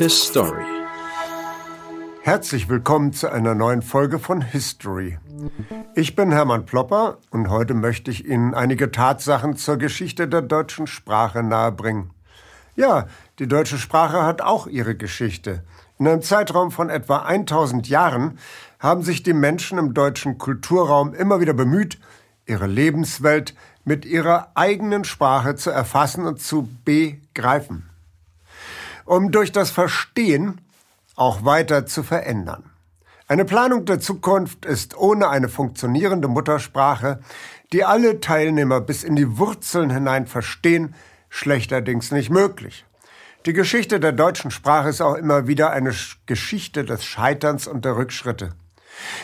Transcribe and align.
His 0.00 0.28
Story. 0.28 0.64
Herzlich 2.22 2.70
willkommen 2.70 3.12
zu 3.12 3.30
einer 3.30 3.54
neuen 3.54 3.82
Folge 3.82 4.18
von 4.18 4.40
History. 4.40 5.18
Ich 5.94 6.16
bin 6.16 6.32
Hermann 6.32 6.64
Plopper 6.64 7.18
und 7.28 7.50
heute 7.50 7.74
möchte 7.74 8.10
ich 8.10 8.26
Ihnen 8.26 8.54
einige 8.54 8.90
Tatsachen 8.90 9.56
zur 9.58 9.76
Geschichte 9.76 10.26
der 10.26 10.40
deutschen 10.40 10.86
Sprache 10.86 11.42
nahebringen. 11.42 12.12
Ja, 12.76 13.08
die 13.38 13.46
deutsche 13.46 13.76
Sprache 13.76 14.22
hat 14.22 14.40
auch 14.40 14.66
ihre 14.66 14.94
Geschichte. 14.94 15.64
In 15.98 16.08
einem 16.08 16.22
Zeitraum 16.22 16.70
von 16.70 16.88
etwa 16.88 17.18
1000 17.18 17.86
Jahren 17.86 18.38
haben 18.78 19.02
sich 19.02 19.22
die 19.22 19.34
Menschen 19.34 19.76
im 19.76 19.92
deutschen 19.92 20.38
Kulturraum 20.38 21.12
immer 21.12 21.40
wieder 21.40 21.52
bemüht, 21.52 21.98
ihre 22.46 22.68
Lebenswelt 22.68 23.54
mit 23.84 24.06
ihrer 24.06 24.50
eigenen 24.54 25.04
Sprache 25.04 25.56
zu 25.56 25.68
erfassen 25.68 26.24
und 26.24 26.40
zu 26.40 26.70
begreifen, 26.86 27.89
um 29.10 29.32
durch 29.32 29.50
das 29.50 29.72
Verstehen 29.72 30.60
auch 31.16 31.44
weiter 31.44 31.84
zu 31.84 32.04
verändern. 32.04 32.70
Eine 33.26 33.44
Planung 33.44 33.84
der 33.84 33.98
Zukunft 33.98 34.64
ist 34.64 34.96
ohne 34.96 35.28
eine 35.28 35.48
funktionierende 35.48 36.28
Muttersprache, 36.28 37.18
die 37.72 37.84
alle 37.84 38.20
Teilnehmer 38.20 38.80
bis 38.80 39.02
in 39.02 39.16
die 39.16 39.36
Wurzeln 39.36 39.90
hinein 39.90 40.28
verstehen, 40.28 40.94
schlechterdings 41.28 42.12
nicht 42.12 42.30
möglich. 42.30 42.84
Die 43.46 43.52
Geschichte 43.52 43.98
der 43.98 44.12
deutschen 44.12 44.52
Sprache 44.52 44.90
ist 44.90 45.00
auch 45.00 45.16
immer 45.16 45.48
wieder 45.48 45.72
eine 45.72 45.92
Geschichte 46.26 46.84
des 46.84 47.04
Scheiterns 47.04 47.66
und 47.66 47.84
der 47.84 47.96
Rückschritte. 47.96 48.50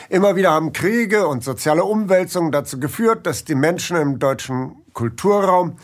Immer 0.09 0.35
wieder 0.35 0.51
haben 0.51 0.73
Kriege 0.73 1.27
und 1.27 1.45
soziale 1.45 1.85
Umwälzungen 1.85 2.51
dazu 2.51 2.77
geführt, 2.77 3.25
dass 3.25 3.45
die 3.45 3.55
Menschen 3.55 3.95
im 3.95 4.19
deutschen 4.19 4.83
Kulturraum 4.91 5.77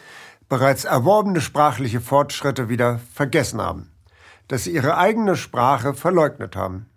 bereits 0.49 0.83
erworbene 0.83 1.39
sprachliche 1.39 2.01
Fortschritte 2.01 2.67
wieder 2.67 2.99
vergessen 3.13 3.61
haben, 3.61 3.92
dass 4.47 4.65
sie 4.65 4.71
ihre 4.71 4.97
eigene 4.97 5.35
Sprache 5.35 5.93
verleugnet 5.93 6.55
haben. 6.55 6.87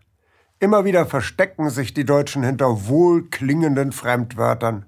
Immer 0.59 0.85
wieder 0.85 1.07
verstecken 1.07 1.69
sich 1.71 1.93
die 1.93 2.05
Deutschen 2.05 2.43
hinter 2.43 2.89
wohlklingenden 2.89 3.93
Fremdwörtern. 3.93 4.87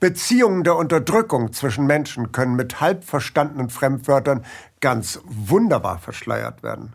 Beziehungen 0.00 0.64
der 0.64 0.76
Unterdrückung 0.76 1.52
zwischen 1.52 1.86
Menschen 1.86 2.32
können 2.32 2.56
mit 2.56 2.80
halb 2.80 3.04
verstandenen 3.04 3.70
Fremdwörtern 3.70 4.44
ganz 4.80 5.20
wunderbar 5.24 5.98
verschleiert 5.98 6.62
werden. 6.62 6.94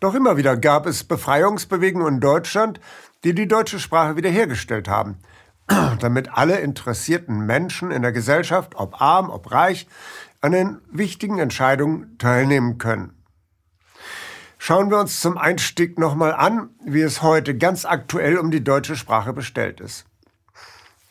Doch 0.00 0.14
immer 0.14 0.36
wieder 0.36 0.56
gab 0.56 0.86
es 0.86 1.04
Befreiungsbewegungen 1.04 2.14
in 2.14 2.20
Deutschland, 2.20 2.80
die 3.24 3.34
die 3.34 3.48
deutsche 3.48 3.78
Sprache 3.78 4.16
wiederhergestellt 4.16 4.88
haben, 4.88 5.16
damit 6.00 6.36
alle 6.36 6.58
interessierten 6.58 7.46
Menschen 7.46 7.90
in 7.90 8.02
der 8.02 8.12
Gesellschaft, 8.12 8.74
ob 8.76 9.00
arm, 9.00 9.30
ob 9.30 9.50
reich, 9.50 9.88
an 10.42 10.52
den 10.52 10.78
wichtigen 10.90 11.38
Entscheidungen 11.38 12.18
teilnehmen 12.18 12.76
können. 12.76 13.14
Schauen 14.66 14.90
wir 14.90 14.98
uns 14.98 15.20
zum 15.20 15.36
Einstieg 15.36 15.98
nochmal 15.98 16.32
an, 16.32 16.70
wie 16.82 17.02
es 17.02 17.20
heute 17.20 17.54
ganz 17.54 17.84
aktuell 17.84 18.38
um 18.38 18.50
die 18.50 18.64
deutsche 18.64 18.96
Sprache 18.96 19.34
bestellt 19.34 19.78
ist. 19.78 20.06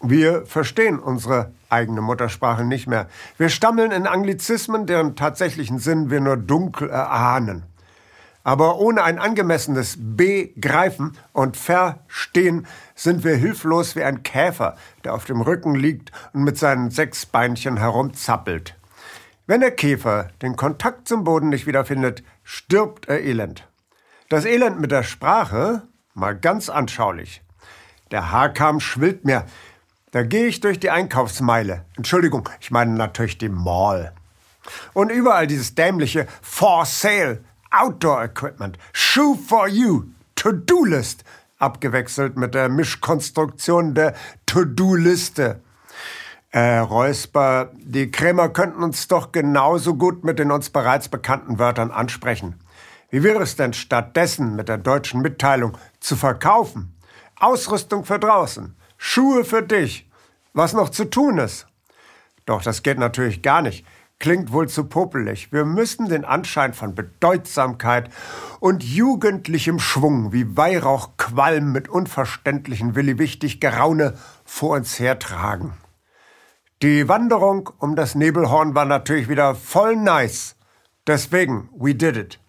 Wir 0.01 0.47
verstehen 0.47 0.97
unsere 0.97 1.53
eigene 1.69 2.01
Muttersprache 2.01 2.63
nicht 2.63 2.87
mehr. 2.87 3.05
Wir 3.37 3.49
stammeln 3.49 3.91
in 3.91 4.07
Anglizismen, 4.07 4.87
deren 4.87 5.15
tatsächlichen 5.15 5.77
Sinn 5.77 6.09
wir 6.09 6.19
nur 6.19 6.35
dunkel 6.35 6.89
erahnen. 6.89 7.61
Aber 8.43 8.79
ohne 8.79 9.03
ein 9.03 9.19
angemessenes 9.19 9.97
Begreifen 9.99 11.15
und 11.31 11.55
Verstehen 11.55 12.65
sind 12.95 13.23
wir 13.23 13.35
hilflos 13.35 13.95
wie 13.95 14.01
ein 14.01 14.23
Käfer, 14.23 14.77
der 15.03 15.13
auf 15.13 15.25
dem 15.25 15.41
Rücken 15.41 15.75
liegt 15.75 16.11
und 16.33 16.43
mit 16.43 16.57
seinen 16.57 16.89
sechs 16.89 17.27
Beinchen 17.27 17.77
herumzappelt. 17.77 18.75
Wenn 19.45 19.59
der 19.59 19.71
Käfer 19.71 20.29
den 20.41 20.55
Kontakt 20.55 21.07
zum 21.07 21.25
Boden 21.25 21.49
nicht 21.49 21.67
wiederfindet, 21.67 22.23
stirbt 22.43 23.07
er 23.07 23.21
elend. 23.21 23.67
Das 24.29 24.45
Elend 24.45 24.79
mit 24.79 24.91
der 24.91 25.03
Sprache 25.03 25.83
mal 26.13 26.37
ganz 26.37 26.69
anschaulich. 26.69 27.41
Der 28.11 28.31
Haarkamm 28.31 28.79
schwillt 28.79 29.25
mir. 29.25 29.45
Da 30.11 30.23
gehe 30.23 30.45
ich 30.45 30.59
durch 30.59 30.79
die 30.79 30.91
Einkaufsmeile. 30.91 31.85
Entschuldigung, 31.97 32.47
ich 32.59 32.71
meine 32.71 32.93
natürlich 32.93 33.37
die 33.37 33.49
Mall. 33.49 34.13
Und 34.93 35.11
überall 35.11 35.47
dieses 35.47 35.75
dämliche 35.75 36.27
For 36.41 36.85
Sale 36.85 37.43
Outdoor 37.71 38.23
Equipment, 38.23 38.77
Shoe 38.93 39.35
for 39.35 39.67
You, 39.67 40.03
To-Do-List, 40.35 41.23
abgewechselt 41.57 42.37
mit 42.37 42.53
der 42.53 42.69
Mischkonstruktion 42.69 43.95
der 43.95 44.13
To-Do-Liste. 44.45 45.61
Äh, 46.53 46.77
Räusper, 46.77 47.71
die 47.73 48.11
Krämer 48.11 48.47
könnten 48.47 48.83
uns 48.83 49.07
doch 49.07 49.31
genauso 49.31 49.95
gut 49.95 50.23
mit 50.23 50.37
den 50.37 50.51
uns 50.51 50.69
bereits 50.69 51.09
bekannten 51.09 51.57
Wörtern 51.57 51.89
ansprechen. 51.89 52.59
Wie 53.09 53.23
wäre 53.23 53.41
es 53.41 53.55
denn 53.55 53.73
stattdessen 53.73 54.55
mit 54.55 54.69
der 54.69 54.77
deutschen 54.77 55.21
Mitteilung 55.21 55.75
zu 55.99 56.15
verkaufen? 56.15 56.95
Ausrüstung 57.39 58.05
für 58.05 58.19
draußen, 58.19 58.75
Schuhe 58.97 59.45
für 59.45 59.63
dich, 59.63 60.07
was 60.53 60.73
noch 60.73 60.89
zu 60.89 61.09
tun 61.09 61.39
ist. 61.39 61.65
Doch 62.45 62.61
das 62.61 62.83
geht 62.83 62.99
natürlich 62.99 63.41
gar 63.41 63.63
nicht 63.63 63.83
klingt 64.23 64.53
wohl 64.53 64.69
zu 64.69 64.85
popelig. 64.85 65.51
Wir 65.51 65.65
müssen 65.65 66.07
den 66.07 66.23
Anschein 66.23 66.73
von 66.73 66.95
Bedeutsamkeit 66.95 68.09
und 68.61 68.81
jugendlichem 68.81 69.79
Schwung 69.79 70.31
wie 70.31 70.55
Weihrauchqualm 70.55 71.73
mit 71.73 71.89
unverständlichen 71.89 72.95
Willi 72.95 73.19
wichtig 73.19 73.59
Geraune 73.59 74.13
vor 74.45 74.77
uns 74.77 74.97
hertragen. 74.97 75.73
Die 76.83 77.07
Wanderung 77.07 77.69
um 77.79 77.95
das 77.95 78.13
Nebelhorn 78.13 78.75
war 78.75 78.83
natürlich 78.83 79.29
wieder 79.29 79.55
voll 79.55 79.95
nice. 79.95 80.57
Deswegen, 81.07 81.69
we 81.73 81.95
did 81.95 82.17
it. 82.17 82.41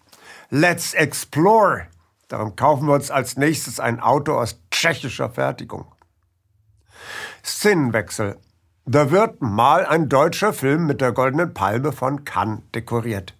Let's 0.49 0.93
explore. 0.93 1.87
Darum 2.27 2.57
kaufen 2.57 2.85
wir 2.85 2.95
uns 2.95 3.09
als 3.09 3.37
nächstes 3.37 3.79
ein 3.79 4.01
Auto 4.01 4.33
aus 4.33 4.59
tschechischer 4.71 5.29
Fertigung. 5.29 5.85
Szenenwechsel. 7.45 8.35
Da 8.85 9.09
wird 9.09 9.41
mal 9.41 9.85
ein 9.85 10.09
deutscher 10.09 10.51
Film 10.51 10.85
mit 10.85 10.99
der 10.99 11.13
Goldenen 11.13 11.53
Palme 11.53 11.93
von 11.93 12.25
Cannes 12.25 12.59
dekoriert. 12.73 13.35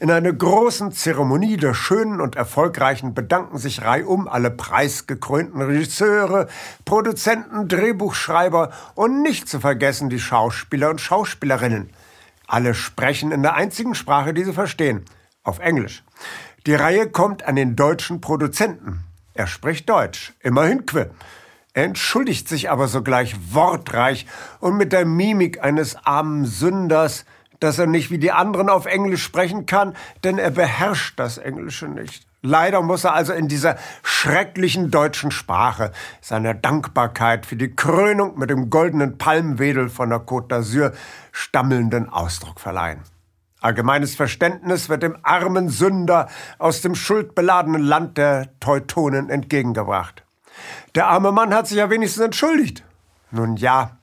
In 0.00 0.10
einer 0.10 0.32
großen 0.32 0.92
Zeremonie 0.92 1.56
der 1.56 1.74
schönen 1.74 2.20
und 2.20 2.36
erfolgreichen 2.36 3.14
bedanken 3.14 3.58
sich 3.58 3.82
reihum 3.82 4.28
alle 4.28 4.50
preisgekrönten 4.50 5.60
Regisseure, 5.60 6.48
Produzenten, 6.84 7.68
Drehbuchschreiber 7.68 8.70
und 8.94 9.22
nicht 9.22 9.48
zu 9.48 9.60
vergessen 9.60 10.08
die 10.08 10.20
Schauspieler 10.20 10.90
und 10.90 11.00
Schauspielerinnen. 11.00 11.90
Alle 12.46 12.74
sprechen 12.74 13.32
in 13.32 13.42
der 13.42 13.54
einzigen 13.54 13.94
Sprache, 13.94 14.32
die 14.32 14.44
sie 14.44 14.52
verstehen, 14.52 15.04
auf 15.42 15.58
Englisch. 15.58 16.04
Die 16.66 16.74
Reihe 16.74 17.08
kommt 17.08 17.44
an 17.44 17.56
den 17.56 17.76
deutschen 17.76 18.20
Produzenten. 18.20 19.04
Er 19.34 19.46
spricht 19.46 19.88
Deutsch, 19.88 20.32
immerhin 20.40 20.86
Quip. 20.86 21.10
Er 21.74 21.84
entschuldigt 21.84 22.48
sich 22.48 22.70
aber 22.70 22.88
sogleich 22.88 23.36
wortreich 23.52 24.26
und 24.60 24.76
mit 24.76 24.92
der 24.92 25.04
Mimik 25.04 25.62
eines 25.62 25.96
armen 26.04 26.44
Sünders, 26.44 27.24
dass 27.60 27.78
er 27.78 27.86
nicht 27.86 28.10
wie 28.10 28.18
die 28.18 28.32
anderen 28.32 28.68
auf 28.68 28.86
Englisch 28.86 29.22
sprechen 29.22 29.66
kann, 29.66 29.94
denn 30.24 30.38
er 30.38 30.50
beherrscht 30.50 31.18
das 31.18 31.38
Englische 31.38 31.88
nicht. 31.88 32.26
Leider 32.40 32.82
muss 32.82 33.02
er 33.02 33.14
also 33.14 33.32
in 33.32 33.48
dieser 33.48 33.76
schrecklichen 34.04 34.92
deutschen 34.92 35.32
Sprache 35.32 35.90
seiner 36.20 36.54
Dankbarkeit 36.54 37.46
für 37.46 37.56
die 37.56 37.74
Krönung 37.74 38.38
mit 38.38 38.48
dem 38.48 38.70
goldenen 38.70 39.18
Palmwedel 39.18 39.88
von 39.88 40.10
der 40.10 40.20
Côte 40.20 40.48
d'Azur 40.48 40.92
stammelnden 41.32 42.08
Ausdruck 42.08 42.60
verleihen. 42.60 43.00
Allgemeines 43.60 44.14
Verständnis 44.14 44.88
wird 44.88 45.02
dem 45.02 45.16
armen 45.24 45.68
Sünder 45.68 46.28
aus 46.58 46.80
dem 46.80 46.94
schuldbeladenen 46.94 47.82
Land 47.82 48.16
der 48.16 48.56
Teutonen 48.60 49.30
entgegengebracht. 49.30 50.22
Der 50.94 51.08
arme 51.08 51.32
Mann 51.32 51.52
hat 51.52 51.66
sich 51.66 51.78
ja 51.78 51.90
wenigstens 51.90 52.22
entschuldigt. 52.22 52.84
Nun 53.32 53.56
ja, 53.56 53.97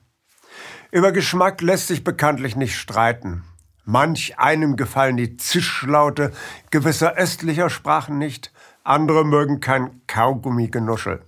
über 0.90 1.12
Geschmack 1.12 1.62
lässt 1.62 1.88
sich 1.88 2.04
bekanntlich 2.04 2.56
nicht 2.56 2.76
streiten. 2.76 3.44
Manch 3.84 4.38
einem 4.38 4.76
gefallen 4.76 5.16
die 5.16 5.36
Zischlaute 5.36 6.32
gewisser 6.70 7.14
östlicher 7.16 7.70
Sprachen 7.70 8.18
nicht, 8.18 8.52
andere 8.82 9.24
mögen 9.24 9.60
kein 9.60 10.00
Kaugummi-Genuschel. 10.06 11.22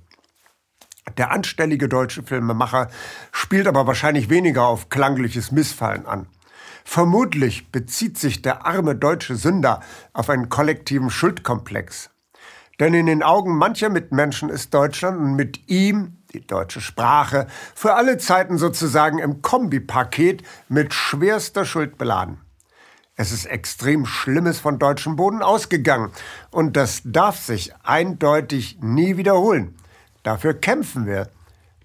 Der 1.16 1.30
anstellige 1.30 1.88
deutsche 1.88 2.22
Filmemacher 2.22 2.88
spielt 3.32 3.66
aber 3.66 3.86
wahrscheinlich 3.86 4.28
weniger 4.28 4.66
auf 4.66 4.88
klangliches 4.88 5.52
Missfallen 5.52 6.06
an. 6.06 6.26
Vermutlich 6.84 7.70
bezieht 7.70 8.18
sich 8.18 8.42
der 8.42 8.66
arme 8.66 8.94
deutsche 8.94 9.36
Sünder 9.36 9.80
auf 10.12 10.30
einen 10.30 10.48
kollektiven 10.48 11.10
Schuldkomplex. 11.10 12.10
Denn 12.80 12.94
in 12.94 13.06
den 13.06 13.22
Augen 13.22 13.56
mancher 13.56 13.88
Mitmenschen 13.88 14.48
ist 14.48 14.72
Deutschland 14.72 15.18
und 15.18 15.34
mit 15.34 15.68
ihm 15.68 16.17
die 16.32 16.46
deutsche 16.46 16.80
Sprache 16.80 17.46
für 17.74 17.94
alle 17.94 18.18
Zeiten 18.18 18.58
sozusagen 18.58 19.18
im 19.18 19.42
Kombipaket 19.42 20.42
mit 20.68 20.92
schwerster 20.92 21.64
Schuld 21.64 21.98
beladen. 21.98 22.38
Es 23.16 23.32
ist 23.32 23.46
extrem 23.46 24.06
Schlimmes 24.06 24.60
von 24.60 24.78
deutschem 24.78 25.16
Boden 25.16 25.42
ausgegangen 25.42 26.12
und 26.50 26.76
das 26.76 27.02
darf 27.04 27.38
sich 27.38 27.72
eindeutig 27.82 28.78
nie 28.80 29.16
wiederholen. 29.16 29.74
Dafür 30.22 30.54
kämpfen 30.54 31.06
wir. 31.06 31.30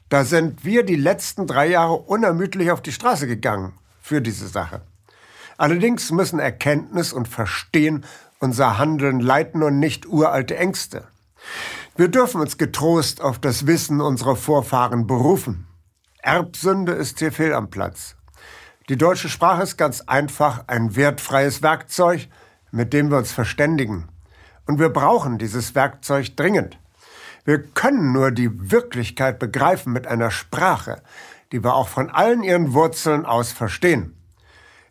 Da 0.09 0.25
sind 0.25 0.63
wir 0.63 0.83
die 0.83 0.95
letzten 0.95 1.47
drei 1.47 1.67
Jahre 1.67 1.95
unermüdlich 1.95 2.69
auf 2.69 2.81
die 2.81 2.91
Straße 2.91 3.25
gegangen 3.25 3.73
für 4.01 4.21
diese 4.21 4.47
Sache. 4.47 4.81
Allerdings 5.57 6.11
müssen 6.11 6.39
Erkenntnis 6.39 7.13
und 7.13 7.27
Verstehen 7.27 8.05
unser 8.39 8.77
Handeln 8.77 9.19
leiten 9.19 9.63
und 9.63 9.79
nicht 9.79 10.05
uralte 10.05 10.57
Ängste. 10.57 11.07
Wir 11.95 12.07
dürfen 12.07 12.41
uns 12.41 12.57
getrost 12.57 13.21
auf 13.21 13.37
das 13.37 13.67
Wissen 13.67 14.01
unserer 14.01 14.35
Vorfahren 14.35 15.05
berufen. 15.05 15.67
Erbsünde 16.23 16.93
ist 16.93 17.19
hier 17.19 17.31
fehl 17.31 17.53
am 17.53 17.69
Platz. 17.69 18.15
Die 18.89 18.97
deutsche 18.97 19.29
Sprache 19.29 19.61
ist 19.61 19.77
ganz 19.77 20.01
einfach 20.01 20.63
ein 20.65 20.95
wertfreies 20.95 21.61
Werkzeug, 21.61 22.29
mit 22.71 22.93
dem 22.93 23.11
wir 23.11 23.19
uns 23.19 23.31
verständigen. 23.31 24.09
Und 24.65 24.79
wir 24.79 24.89
brauchen 24.89 25.37
dieses 25.37 25.75
Werkzeug 25.75 26.35
dringend. 26.35 26.79
Wir 27.45 27.61
können 27.61 28.11
nur 28.11 28.31
die 28.31 28.71
Wirklichkeit 28.71 29.37
begreifen 29.37 29.93
mit 29.93 30.07
einer 30.07 30.31
Sprache, 30.31 31.03
die 31.51 31.63
wir 31.63 31.75
auch 31.75 31.89
von 31.89 32.09
allen 32.09 32.41
ihren 32.41 32.73
Wurzeln 32.73 33.23
aus 33.23 33.51
verstehen. 33.51 34.17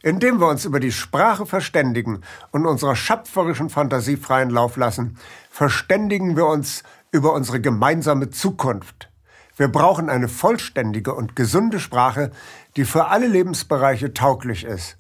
Indem 0.03 0.41
wir 0.41 0.49
uns 0.49 0.65
über 0.65 0.81
die 0.81 0.91
Sprache 0.91 1.47
verständigen 1.47 2.23
und 2.51 2.67
unserer 2.67 2.97
schöpferischen 2.97 3.71
Fantasie 3.71 4.17
freien 4.17 4.51
Lauf 4.51 4.77
lassen, 4.77 5.17
verständigen 5.49 6.37
wir 6.37 6.47
uns 6.47 6.83
über 7.13 7.33
unsere 7.33 7.61
gemeinsame 7.61 8.31
Zukunft. 8.31 9.11
Wir 9.57 9.69
brauchen 9.69 10.11
eine 10.11 10.29
vollständige 10.29 11.15
und 11.15 11.37
gesunde 11.37 11.79
Sprache, 11.79 12.33
die 12.77 12.85
für 12.85 13.09
alle 13.09 13.29
Lebensbereiche 13.29 14.13
tauglich 14.13 14.65
ist. 14.65 14.97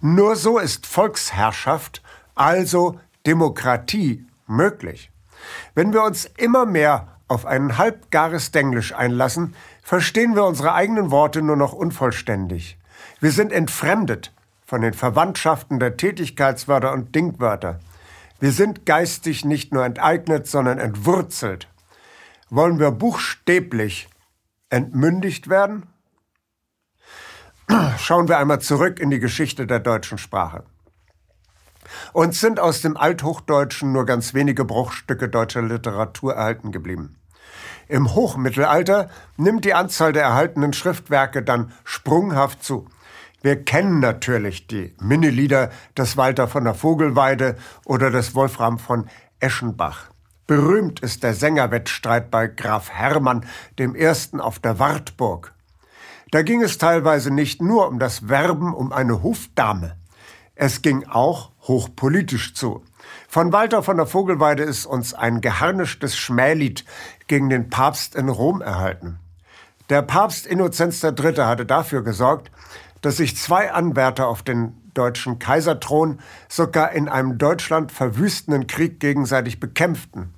Nur 0.00 0.34
so 0.34 0.58
ist 0.58 0.86
Volksherrschaft, 0.86 2.02
also 2.34 2.98
Demokratie, 3.26 4.26
möglich. 4.48 5.12
Wenn 5.74 5.92
wir 5.92 6.02
uns 6.02 6.28
immer 6.36 6.66
mehr 6.66 7.18
auf 7.28 7.46
ein 7.46 7.78
halbgares 7.78 8.50
Denglisch 8.50 8.92
einlassen, 8.92 9.54
verstehen 9.82 10.34
wir 10.34 10.44
unsere 10.44 10.74
eigenen 10.74 11.12
Worte 11.12 11.40
nur 11.40 11.56
noch 11.56 11.72
unvollständig. 11.72 12.78
Wir 13.20 13.30
sind 13.30 13.52
entfremdet 13.52 14.32
von 14.70 14.82
den 14.82 14.94
Verwandtschaften 14.94 15.80
der 15.80 15.96
Tätigkeitswörter 15.96 16.92
und 16.92 17.12
Dingwörter. 17.16 17.80
Wir 18.38 18.52
sind 18.52 18.86
geistig 18.86 19.44
nicht 19.44 19.74
nur 19.74 19.84
enteignet, 19.84 20.46
sondern 20.46 20.78
entwurzelt. 20.78 21.66
Wollen 22.50 22.78
wir 22.78 22.92
buchstäblich 22.92 24.08
entmündigt 24.68 25.50
werden? 25.50 25.88
Schauen 27.98 28.28
wir 28.28 28.38
einmal 28.38 28.60
zurück 28.60 29.00
in 29.00 29.10
die 29.10 29.18
Geschichte 29.18 29.66
der 29.66 29.80
deutschen 29.80 30.18
Sprache. 30.18 30.62
Uns 32.12 32.38
sind 32.38 32.60
aus 32.60 32.80
dem 32.80 32.96
Althochdeutschen 32.96 33.90
nur 33.90 34.06
ganz 34.06 34.34
wenige 34.34 34.64
Bruchstücke 34.64 35.28
deutscher 35.28 35.62
Literatur 35.62 36.34
erhalten 36.34 36.70
geblieben. 36.70 37.16
Im 37.88 38.14
Hochmittelalter 38.14 39.10
nimmt 39.36 39.64
die 39.64 39.74
Anzahl 39.74 40.12
der 40.12 40.22
erhaltenen 40.22 40.72
Schriftwerke 40.72 41.42
dann 41.42 41.72
sprunghaft 41.82 42.62
zu. 42.62 42.86
Wir 43.42 43.64
kennen 43.64 44.00
natürlich 44.00 44.66
die 44.66 44.94
Minnelieder 45.00 45.70
des 45.96 46.18
Walter 46.18 46.46
von 46.46 46.64
der 46.64 46.74
Vogelweide 46.74 47.56
oder 47.86 48.10
des 48.10 48.34
Wolfram 48.34 48.78
von 48.78 49.08
Eschenbach. 49.38 50.10
Berühmt 50.46 51.00
ist 51.00 51.22
der 51.22 51.32
Sängerwettstreit 51.32 52.30
bei 52.30 52.48
Graf 52.48 52.90
Hermann 52.90 53.46
dem 53.78 53.94
Ersten 53.94 54.40
auf 54.40 54.58
der 54.58 54.78
Wartburg. 54.78 55.54
Da 56.30 56.42
ging 56.42 56.62
es 56.62 56.76
teilweise 56.76 57.32
nicht 57.32 57.62
nur 57.62 57.88
um 57.88 57.98
das 57.98 58.28
Werben 58.28 58.74
um 58.74 58.92
eine 58.92 59.22
Hofdame. 59.22 59.96
Es 60.54 60.82
ging 60.82 61.06
auch 61.08 61.52
hochpolitisch 61.62 62.54
zu. 62.54 62.84
Von 63.26 63.52
Walter 63.52 63.82
von 63.82 63.96
der 63.96 64.06
Vogelweide 64.06 64.64
ist 64.64 64.84
uns 64.84 65.14
ein 65.14 65.40
geharnischtes 65.40 66.14
Schmählied 66.16 66.84
gegen 67.26 67.48
den 67.48 67.70
Papst 67.70 68.14
in 68.14 68.28
Rom 68.28 68.60
erhalten. 68.60 69.18
Der 69.88 70.02
Papst 70.02 70.46
Innozenz 70.46 71.02
III. 71.02 71.36
hatte 71.38 71.66
dafür 71.66 72.04
gesorgt, 72.04 72.50
dass 73.02 73.16
sich 73.16 73.36
zwei 73.36 73.72
Anwärter 73.72 74.28
auf 74.28 74.42
den 74.42 74.74
deutschen 74.94 75.38
Kaiserthron 75.38 76.18
sogar 76.48 76.92
in 76.92 77.08
einem 77.08 77.38
Deutschland 77.38 77.92
verwüstenden 77.92 78.66
Krieg 78.66 79.00
gegenseitig 79.00 79.60
bekämpften. 79.60 80.34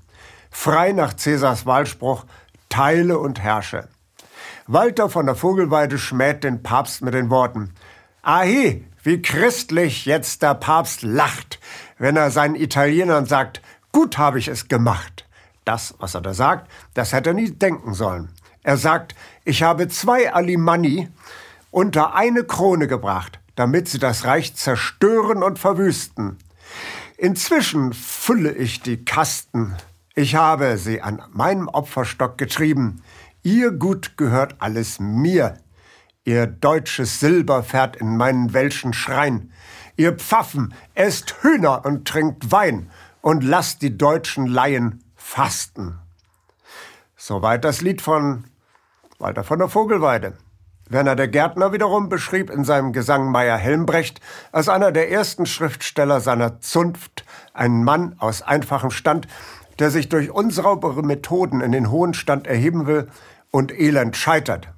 Frei 0.51 0.93
nach 0.93 1.15
Cäsars 1.17 1.67
Wahlspruch 1.67 2.25
Teile 2.69 3.19
und 3.19 3.41
herrsche. 3.41 3.89
Walter 4.67 5.11
von 5.11 5.27
der 5.27 5.35
Vogelweide 5.35 5.99
schmäht 5.99 6.45
den 6.45 6.63
Papst 6.63 7.03
mit 7.03 7.15
den 7.15 7.31
Worten 7.31 7.73
Ahe, 8.23 8.83
wie 9.03 9.21
christlich 9.21 10.07
jetzt 10.07 10.43
der 10.43 10.55
Papst 10.55 11.03
lacht, 11.03 11.59
wenn 11.99 12.17
er 12.17 12.31
seinen 12.31 12.55
Italienern 12.55 13.27
sagt, 13.27 13.61
gut 13.91 14.17
habe 14.17 14.39
ich 14.39 14.47
es 14.47 14.69
gemacht. 14.69 15.27
Das, 15.65 15.95
was 15.99 16.15
er 16.15 16.21
da 16.21 16.33
sagt, 16.33 16.71
das 16.95 17.13
hätte 17.13 17.31
er 17.31 17.35
nie 17.35 17.51
denken 17.51 17.95
sollen. 17.95 18.31
Er 18.63 18.77
sagt, 18.77 19.17
ich 19.45 19.65
habe 19.65 19.89
zwei 19.89 20.33
Alimanni 20.33 21.09
unter 21.73 22.15
eine 22.15 22.45
Krone 22.45 22.87
gebracht, 22.87 23.41
damit 23.57 23.89
sie 23.89 23.99
das 23.99 24.25
Reich 24.25 24.55
zerstören 24.55 25.43
und 25.43 25.59
verwüsten. 25.59 26.39
Inzwischen 27.17 27.93
fülle 27.93 28.53
ich 28.53 28.83
die 28.83 29.05
Kasten. 29.05 29.75
Ich 30.15 30.37
habe 30.37 30.79
sie 30.79 31.03
an 31.03 31.23
meinem 31.33 31.69
Opferstock 31.69 32.39
getrieben. 32.39 33.03
Ihr 33.43 33.73
Gut 33.73 34.17
gehört 34.17 34.57
alles 34.61 35.01
mir. 35.01 35.59
Ihr 36.25 36.47
deutsches 36.47 37.19
Silber 37.19 37.65
fährt 37.65 37.97
in 37.97 38.17
meinen 38.17 38.53
welschen 38.53 38.93
Schrein. 38.93 39.53
Ihr 39.97 40.13
Pfaffen 40.13 40.75
esst 40.95 41.43
Hühner 41.43 41.85
und 41.85 42.07
trinkt 42.07 42.53
Wein 42.53 42.91
und 43.23 43.43
lasst 43.43 43.83
die 43.83 43.97
deutschen 43.97 44.47
Laien 44.47 45.03
fasten. 45.17 45.99
Soweit 47.17 47.65
das 47.65 47.81
Lied 47.81 48.03
von 48.03 48.45
Walter 49.19 49.45
von 49.45 49.59
der 49.59 49.69
Vogelweide. 49.69 50.37
Werner 50.93 51.17
der 51.17 51.29
Gärtner 51.29 51.73
wiederum 51.73 52.11
beschrieb 52.11 52.51
in 52.51 52.65
seinem 52.65 52.93
Gesang 52.93 53.31
Meyer 53.31 53.57
Helmbrecht 53.57 54.21
als 54.53 54.69
einer 54.69 54.93
der 54.93 55.11
ersten 55.11 55.47
Schriftsteller 55.47 56.21
seiner 56.21 56.61
Zunft 56.61 57.25
einen 57.55 57.83
Mann 57.83 58.15
aus 58.19 58.43
einfachem 58.43 58.91
Stand, 58.91 59.27
der 59.79 59.91
sich 59.91 60.11
durch 60.11 60.31
unsaubere 60.31 61.03
Methoden 61.03 61.63
in 61.63 61.73
den 61.73 61.91
hohen 61.91 62.13
Stand 62.13 62.47
erheben 62.47 62.87
will 62.87 63.09
und 63.51 63.73
elend 63.73 64.17
scheitert. 64.17 64.69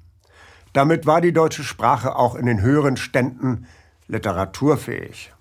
Damit 0.73 1.05
war 1.05 1.21
die 1.21 1.33
deutsche 1.33 1.65
Sprache 1.65 2.15
auch 2.15 2.37
in 2.37 2.47
den 2.47 2.61
höheren 2.61 2.97
Ständen 2.97 3.67
literaturfähig. 4.07 5.33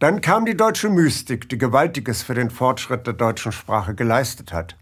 Dann 0.00 0.20
kam 0.20 0.46
die 0.46 0.56
deutsche 0.56 0.88
Mystik, 0.88 1.48
die 1.48 1.58
Gewaltiges 1.58 2.22
für 2.22 2.34
den 2.34 2.50
Fortschritt 2.50 3.06
der 3.06 3.14
deutschen 3.14 3.52
Sprache 3.52 3.94
geleistet 3.94 4.52
hat. 4.52 4.76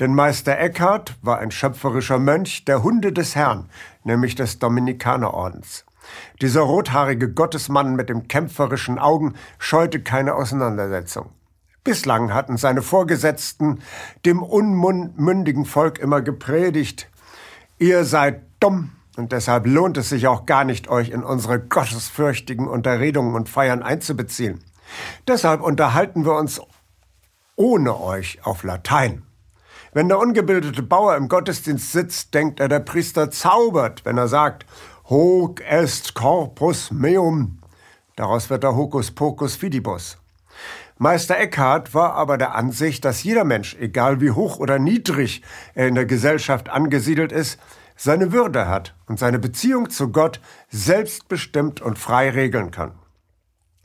Denn 0.00 0.14
Meister 0.14 0.58
Eckhart 0.58 1.16
war 1.22 1.38
ein 1.38 1.50
schöpferischer 1.50 2.18
Mönch 2.18 2.64
der 2.64 2.82
Hunde 2.82 3.12
des 3.12 3.36
Herrn, 3.36 3.68
nämlich 4.02 4.34
des 4.34 4.58
Dominikanerordens. 4.58 5.84
Dieser 6.40 6.62
rothaarige 6.62 7.32
Gottesmann 7.32 7.96
mit 7.96 8.08
dem 8.08 8.28
kämpferischen 8.28 8.98
Augen 8.98 9.34
scheute 9.58 10.00
keine 10.00 10.34
Auseinandersetzung. 10.34 11.30
Bislang 11.84 12.32
hatten 12.32 12.56
seine 12.56 12.82
Vorgesetzten 12.82 13.80
dem 14.24 14.42
unmündigen 14.42 15.64
Volk 15.64 15.98
immer 15.98 16.22
gepredigt, 16.22 17.10
ihr 17.78 18.04
seid 18.04 18.42
dumm 18.58 18.92
und 19.16 19.32
deshalb 19.32 19.66
lohnt 19.66 19.96
es 19.96 20.08
sich 20.08 20.26
auch 20.26 20.46
gar 20.46 20.64
nicht, 20.64 20.88
euch 20.88 21.10
in 21.10 21.22
unsere 21.22 21.60
gottesfürchtigen 21.60 22.66
Unterredungen 22.66 23.34
und 23.34 23.48
Feiern 23.48 23.82
einzubeziehen. 23.82 24.64
Deshalb 25.28 25.60
unterhalten 25.60 26.24
wir 26.24 26.34
uns 26.34 26.60
ohne 27.56 28.00
euch 28.00 28.44
auf 28.44 28.64
Latein. 28.64 29.22
Wenn 29.94 30.08
der 30.08 30.18
ungebildete 30.18 30.82
Bauer 30.82 31.14
im 31.14 31.28
Gottesdienst 31.28 31.92
sitzt, 31.92 32.34
denkt 32.34 32.58
er, 32.58 32.66
der 32.66 32.80
Priester 32.80 33.30
zaubert, 33.30 34.04
wenn 34.04 34.18
er 34.18 34.26
sagt, 34.26 34.66
Hoc 35.04 35.60
est 35.60 36.14
corpus 36.14 36.90
meum. 36.90 37.60
Daraus 38.16 38.50
wird 38.50 38.64
der 38.64 38.74
Hocus 38.74 39.12
pocus 39.12 39.54
fidibus. 39.54 40.18
Meister 40.98 41.38
Eckhart 41.38 41.94
war 41.94 42.14
aber 42.14 42.38
der 42.38 42.56
Ansicht, 42.56 43.04
dass 43.04 43.22
jeder 43.22 43.44
Mensch, 43.44 43.76
egal 43.78 44.20
wie 44.20 44.32
hoch 44.32 44.58
oder 44.58 44.80
niedrig 44.80 45.42
er 45.74 45.86
in 45.86 45.94
der 45.94 46.06
Gesellschaft 46.06 46.70
angesiedelt 46.70 47.30
ist, 47.30 47.60
seine 47.96 48.32
Würde 48.32 48.66
hat 48.66 48.96
und 49.06 49.20
seine 49.20 49.38
Beziehung 49.38 49.90
zu 49.90 50.10
Gott 50.10 50.40
selbstbestimmt 50.70 51.80
und 51.80 52.00
frei 52.00 52.30
regeln 52.30 52.72
kann. 52.72 52.92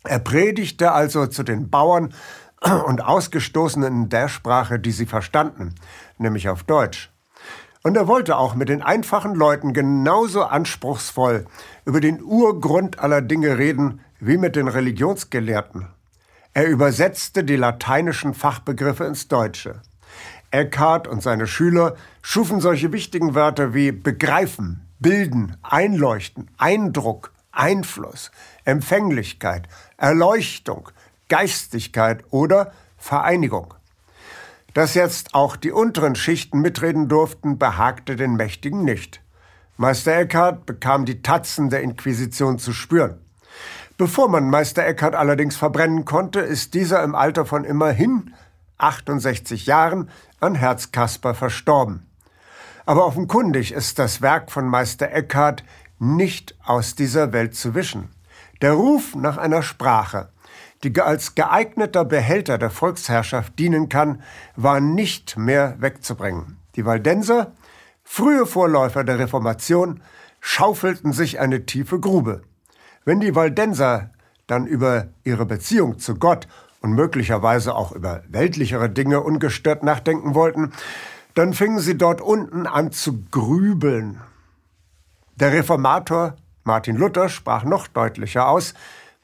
Er 0.04 0.20
predigte 0.20 0.92
also 0.92 1.28
zu 1.28 1.44
den 1.44 1.70
Bauern 1.70 2.14
und 2.86 3.04
Ausgestoßenen 3.04 4.04
in 4.04 4.10
der 4.10 4.28
Sprache, 4.28 4.80
die 4.80 4.92
sie 4.92 5.06
verstanden, 5.06 5.76
nämlich 6.18 6.50
auf 6.50 6.64
Deutsch. 6.64 7.12
Und 7.82 7.96
er 7.96 8.08
wollte 8.08 8.38
auch 8.38 8.56
mit 8.56 8.68
den 8.68 8.82
einfachen 8.82 9.36
Leuten 9.36 9.74
genauso 9.74 10.44
anspruchsvoll 10.44 11.46
über 11.86 12.02
den 12.02 12.22
Urgrund 12.22 13.00
aller 13.00 13.22
Dinge 13.22 13.58
reden 13.58 14.02
wie 14.20 14.38
mit 14.38 14.58
den 14.58 14.68
Religionsgelehrten. 14.68 15.88
Er 16.54 16.68
übersetzte 16.68 17.44
die 17.44 17.56
lateinischen 17.56 18.34
Fachbegriffe 18.34 19.06
ins 19.06 19.30
Deutsche. 19.30 19.82
Eckhart 20.52 21.08
und 21.08 21.24
seine 21.24 21.48
Schüler 21.48 21.96
schufen 22.22 22.60
solche 22.60 22.92
wichtigen 22.92 23.36
Wörter 23.36 23.74
wie 23.74 23.92
begreifen, 23.92 24.82
bilden, 25.00 25.56
einleuchten, 25.62 26.50
Eindruck, 26.58 27.32
Einfluss, 27.52 28.32
Empfänglichkeit, 28.66 29.68
Erleuchtung, 29.96 30.90
Geistigkeit 31.30 32.26
oder 32.32 32.74
Vereinigung. 32.98 33.74
Dass 34.74 34.94
jetzt 34.94 35.34
auch 35.34 35.56
die 35.56 35.72
unteren 35.72 36.16
Schichten 36.16 36.60
mitreden 36.62 37.08
durften, 37.08 37.58
behagte 37.58 38.16
den 38.16 38.36
Mächtigen 38.36 38.84
nicht. 38.84 39.22
Meister 39.78 40.18
Eckhart 40.18 40.66
bekam 40.66 41.06
die 41.06 41.22
Tatzen 41.22 41.70
der 41.70 41.82
Inquisition 41.82 42.60
zu 42.60 42.74
spüren. 42.74 43.22
Bevor 43.98 44.30
man 44.30 44.50
Meister 44.50 44.86
Eckhart 44.86 45.16
allerdings 45.16 45.56
verbrennen 45.56 46.06
konnte, 46.06 46.42
ist 46.42 46.74
dieser 46.74 47.04
im 47.04 47.16
Alter 47.16 47.46
von 47.46 47.64
immerhin 47.64 48.34
68 48.78 49.66
Jahren 49.66 50.10
an 50.40 50.56
Herzkasper 50.56 51.34
verstorben. 51.34 52.06
Aber 52.86 53.06
offenkundig 53.06 53.72
ist 53.72 54.00
das 54.00 54.22
Werk 54.22 54.52
von 54.52 54.68
Meister 54.68 55.12
Eckhart 55.12 55.64
nicht 56.00 56.56
aus 56.64 56.96
dieser 56.96 57.34
Welt 57.34 57.56
zu 57.56 57.76
wischen. 57.76 58.10
Der 58.62 58.74
Ruf 58.74 59.16
nach 59.16 59.38
einer 59.38 59.62
Sprache, 59.62 60.30
die 60.84 61.00
als 61.02 61.36
geeigneter 61.36 62.06
Behälter 62.06 62.58
der 62.58 62.70
Volksherrschaft 62.70 63.60
dienen 63.60 63.90
kann, 63.90 64.22
war 64.56 64.80
nicht 64.80 65.38
mehr 65.38 65.76
wegzubringen. 65.80 66.58
Die 66.76 66.86
Waldenser, 66.86 67.54
frühe 68.04 68.46
Vorläufer 68.46 69.04
der 69.04 69.20
Reformation, 69.20 70.02
schaufelten 70.40 71.12
sich 71.12 71.40
eine 71.40 71.66
tiefe 71.66 72.00
Grube. 72.00 72.42
Wenn 73.04 73.20
die 73.20 73.36
Waldenser 73.36 74.12
dann 74.48 74.66
über 74.66 75.08
ihre 75.24 75.46
Beziehung 75.46 76.00
zu 76.00 76.16
Gott 76.16 76.48
und 76.82 76.94
möglicherweise 76.94 77.76
auch 77.76 77.92
über 77.92 78.24
weltlichere 78.30 78.90
Dinge 78.90 79.22
ungestört 79.22 79.84
nachdenken 79.84 80.34
wollten, 80.34 80.72
dann 81.36 81.54
fingen 81.54 81.80
sie 81.80 81.98
dort 81.98 82.22
unten 82.22 82.66
an 82.68 82.92
zu 82.92 83.26
grübeln. 83.32 84.22
Der 85.36 85.52
Reformator 85.52 86.36
Martin 86.64 86.98
Luther 86.98 87.30
sprach 87.30 87.64
noch 87.64 87.88
deutlicher 87.88 88.48
aus, 88.48 88.74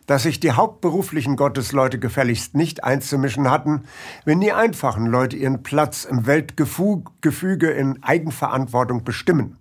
dass 0.05 0.23
sich 0.23 0.39
die 0.39 0.51
hauptberuflichen 0.51 1.35
Gottesleute 1.35 1.99
gefälligst 1.99 2.55
nicht 2.55 2.83
einzumischen 2.83 3.49
hatten, 3.49 3.83
wenn 4.23 4.41
die 4.41 4.53
einfachen 4.53 5.05
Leute 5.05 5.35
ihren 5.35 5.63
Platz 5.63 6.05
im 6.05 6.25
Weltgefüge 6.25 7.71
in 7.71 8.03
Eigenverantwortung 8.03 9.03
bestimmen. 9.03 9.57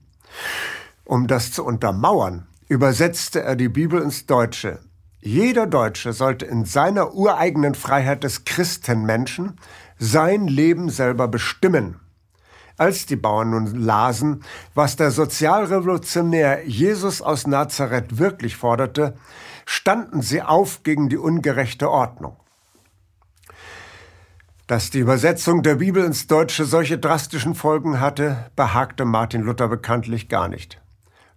Um 1.04 1.26
das 1.26 1.52
zu 1.52 1.64
untermauern, 1.64 2.46
übersetzte 2.68 3.42
er 3.42 3.56
die 3.56 3.68
Bibel 3.68 4.00
ins 4.02 4.26
Deutsche. 4.26 4.80
Jeder 5.20 5.66
Deutsche 5.66 6.12
sollte 6.12 6.44
in 6.44 6.64
seiner 6.64 7.14
ureigenen 7.14 7.74
Freiheit 7.74 8.24
des 8.24 8.44
Christenmenschen 8.44 9.58
sein 9.98 10.46
Leben 10.46 10.90
selber 10.90 11.28
bestimmen. 11.28 12.00
Als 12.76 13.06
die 13.06 13.16
Bauern 13.16 13.50
nun 13.50 13.66
lasen, 13.74 14.42
was 14.74 14.96
der 14.96 15.10
Sozialrevolutionär 15.10 16.66
Jesus 16.66 17.22
aus 17.22 17.46
Nazareth 17.46 18.18
wirklich 18.18 18.56
forderte, 18.56 19.14
standen 19.66 20.22
sie 20.22 20.42
auf 20.42 20.82
gegen 20.82 21.08
die 21.08 21.18
ungerechte 21.18 21.90
Ordnung. 21.90 22.36
Dass 24.66 24.90
die 24.90 25.00
Übersetzung 25.00 25.62
der 25.62 25.74
Bibel 25.74 26.04
ins 26.04 26.26
Deutsche 26.26 26.64
solche 26.64 26.98
drastischen 26.98 27.54
Folgen 27.54 28.00
hatte, 28.00 28.50
behagte 28.56 29.04
Martin 29.04 29.42
Luther 29.42 29.68
bekanntlich 29.68 30.30
gar 30.30 30.48
nicht. 30.48 30.80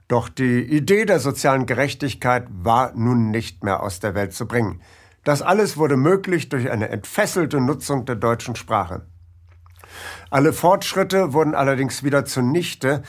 Doch 0.08 0.30
die 0.30 0.62
Idee 0.62 1.06
der 1.06 1.20
sozialen 1.20 1.66
Gerechtigkeit 1.66 2.48
war 2.50 2.94
nun 2.96 3.30
nicht 3.30 3.66
mehr 3.66 3.84
aus 3.84 4.00
der 4.00 4.16
Welt 4.16 4.34
zu 4.34 4.48
bringen. 4.48 4.82
Das 5.26 5.42
alles 5.42 5.76
wurde 5.76 5.98
möglich 5.98 6.48
durch 6.48 6.72
eine 6.72 6.88
entfesselte 6.88 7.60
Nutzung 7.60 8.06
der 8.06 8.16
deutschen 8.16 8.56
Sprache. 8.56 9.06
Alle 10.30 10.54
Fortschritte 10.54 11.34
wurden 11.34 11.54
allerdings 11.54 12.04
wieder 12.04 12.24
zunichte, 12.24 13.04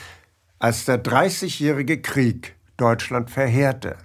als 0.59 0.83
der 0.83 0.97
Dreißigjährige 0.97 2.01
Krieg 2.01 2.55
Deutschland 2.75 3.31
verheerte. 3.31 3.95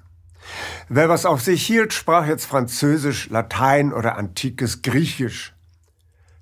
Wer 0.89 1.09
was 1.09 1.27
auf 1.27 1.41
sich 1.41 1.67
hielt, 1.67 1.93
sprach 1.93 2.27
jetzt 2.27 2.47
Französisch, 2.47 3.31
Latein 3.31 3.93
oder 3.93 4.17
antikes 4.17 4.83
Griechisch. 4.83 5.55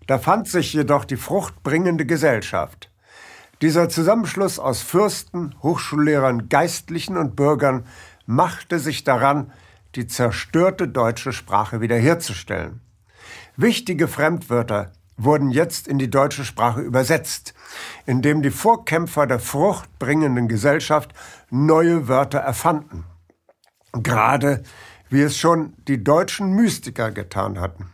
Da 0.06 0.18
fand 0.18 0.48
sich 0.48 0.72
jedoch 0.72 1.04
die 1.04 1.16
fruchtbringende 1.16 2.06
Gesellschaft. 2.06 2.90
Dieser 3.62 3.88
Zusammenschluss 3.88 4.58
aus 4.58 4.82
Fürsten, 4.82 5.54
Hochschullehrern, 5.62 6.48
Geistlichen 6.48 7.16
und 7.16 7.36
Bürgern 7.36 7.86
machte 8.26 8.80
sich 8.80 9.04
daran, 9.04 9.52
die 9.94 10.06
zerstörte 10.06 10.88
deutsche 10.88 11.32
Sprache 11.32 11.80
wiederherzustellen. 11.80 12.80
Wichtige 13.56 14.08
Fremdwörter 14.08 14.90
wurden 15.16 15.50
jetzt 15.50 15.86
in 15.86 15.98
die 15.98 16.10
deutsche 16.10 16.44
Sprache 16.44 16.80
übersetzt, 16.80 17.54
indem 18.06 18.42
die 18.42 18.50
Vorkämpfer 18.50 19.26
der 19.26 19.38
fruchtbringenden 19.38 20.48
Gesellschaft 20.48 21.12
neue 21.50 22.08
Wörter 22.08 22.38
erfanden. 22.38 23.04
Gerade 23.92 24.62
wie 25.08 25.20
es 25.20 25.36
schon 25.36 25.74
die 25.86 26.02
deutschen 26.02 26.52
Mystiker 26.54 27.10
getan 27.10 27.60
hatten. 27.60 27.92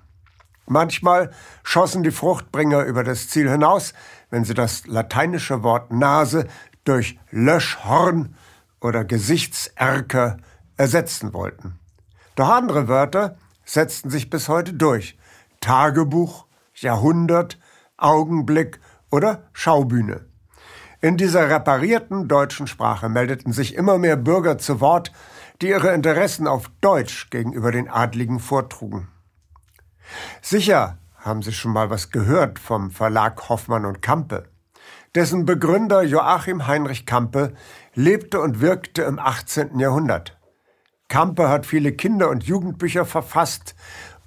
Manchmal 0.67 1.33
schossen 1.63 2.03
die 2.03 2.11
Fruchtbringer 2.11 2.85
über 2.85 3.03
das 3.03 3.29
Ziel 3.29 3.51
hinaus, 3.51 3.93
wenn 4.31 4.45
sie 4.45 4.55
das 4.55 4.87
lateinische 4.87 5.63
Wort 5.63 5.91
Nase 5.91 6.47
durch 6.85 7.19
Löschhorn 7.31 8.37
oder 8.81 9.05
Gesichtserker 9.05 10.37
ersetzen 10.77 11.33
wollten. 11.33 11.79
Doch 12.37 12.51
andere 12.51 12.87
Wörter 12.87 13.37
setzten 13.65 14.11
sich 14.11 14.31
bis 14.31 14.49
heute 14.49 14.75
durch. 14.75 15.19
Tagebuch, 15.61 16.47
Jahrhundert, 16.75 17.59
Augenblick 17.97 18.79
oder 19.11 19.49
Schaubühne. 19.53 20.27
In 21.01 21.17
dieser 21.17 21.49
reparierten 21.51 22.29
deutschen 22.29 22.67
Sprache 22.67 23.09
meldeten 23.09 23.53
sich 23.53 23.75
immer 23.75 23.99
mehr 23.99 24.17
Bürger 24.17 24.59
zu 24.59 24.81
Wort, 24.81 25.13
die 25.61 25.69
ihre 25.69 25.93
Interessen 25.93 26.47
auf 26.47 26.71
Deutsch 26.81 27.31
gegenüber 27.31 27.73
den 27.73 27.89
Adligen 27.89 28.39
vortrugen. 28.39 29.09
Sicher 30.41 30.99
haben 31.17 31.43
Sie 31.43 31.53
schon 31.53 31.73
mal 31.73 31.91
was 31.91 32.11
gehört 32.11 32.59
vom 32.59 32.91
Verlag 32.91 33.49
Hoffmann 33.49 33.85
und 33.85 34.01
Kampe. 34.01 34.49
Dessen 35.15 35.47
Begründer 35.47 36.03
Joachim 36.03 36.67
Heinrich 36.67 37.07
Kampe 37.07 37.55
lebte 37.95 38.41
und 38.41 38.61
wirkte 38.61 39.03
im 39.03 39.19
18. 39.19 39.79
Jahrhundert. 39.79 40.39
Kampe 41.09 41.49
hat 41.49 41.67
viele 41.67 41.93
Kinder- 41.93 42.29
und 42.29 42.45
Jugendbücher 42.45 43.05
verfasst, 43.05 43.75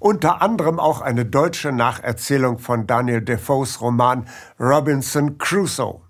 unter 0.00 0.42
anderem 0.42 0.80
auch 0.80 1.00
eine 1.00 1.24
deutsche 1.24 1.70
Nacherzählung 1.70 2.58
von 2.58 2.88
Daniel 2.88 3.22
Defoes 3.22 3.80
Roman 3.80 4.26
Robinson 4.58 5.38
Crusoe. 5.38 6.02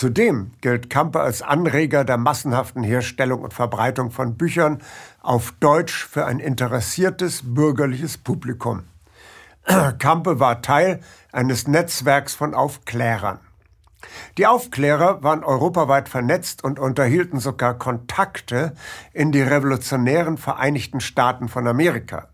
Zudem 0.00 0.52
gilt 0.62 0.88
Kampe 0.88 1.20
als 1.20 1.42
Anreger 1.42 2.04
der 2.06 2.16
massenhaften 2.16 2.82
Herstellung 2.82 3.42
und 3.42 3.52
Verbreitung 3.52 4.10
von 4.10 4.34
Büchern 4.34 4.80
auf 5.20 5.52
Deutsch 5.60 6.06
für 6.06 6.24
ein 6.24 6.38
interessiertes 6.38 7.42
bürgerliches 7.44 8.16
Publikum. 8.16 8.84
Kampe 9.98 10.40
war 10.40 10.62
Teil 10.62 11.00
eines 11.32 11.68
Netzwerks 11.68 12.34
von 12.34 12.54
Aufklärern. 12.54 13.40
Die 14.38 14.46
Aufklärer 14.46 15.22
waren 15.22 15.44
europaweit 15.44 16.08
vernetzt 16.08 16.64
und 16.64 16.78
unterhielten 16.78 17.38
sogar 17.38 17.76
Kontakte 17.76 18.72
in 19.12 19.32
die 19.32 19.42
revolutionären 19.42 20.38
Vereinigten 20.38 21.00
Staaten 21.00 21.50
von 21.50 21.66
Amerika. 21.66 22.30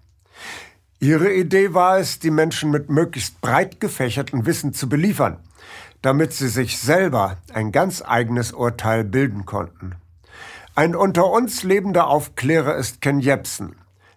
Ihre 1.01 1.35
Idee 1.35 1.75
war 1.75 1.99
es, 1.99 2.21
die 2.21 2.31
Menschen 2.31 2.71
mit 2.71 2.91
möglichst 2.91 3.41
breit 3.41 3.81
gefächertem 3.81 4.47
Wissen 4.47 4.73
zu 4.73 4.89
beliefern, 4.89 5.41
damit 6.03 6.33
sie 6.33 6.49
sich 6.49 6.79
selber 6.79 7.38
ein 7.53 7.73
ganz 7.73 8.03
eigenes 8.03 8.53
Urteil 8.53 9.05
bilden 9.05 9.45
konnten. 9.45 9.97
Ein 10.75 10.95
unter 10.95 11.31
uns 11.31 11.62
lebender 11.62 12.07
Aufklärer 12.07 12.76
ist 12.76 13.00
Ken 13.00 13.21
Jebsen. 13.21 13.76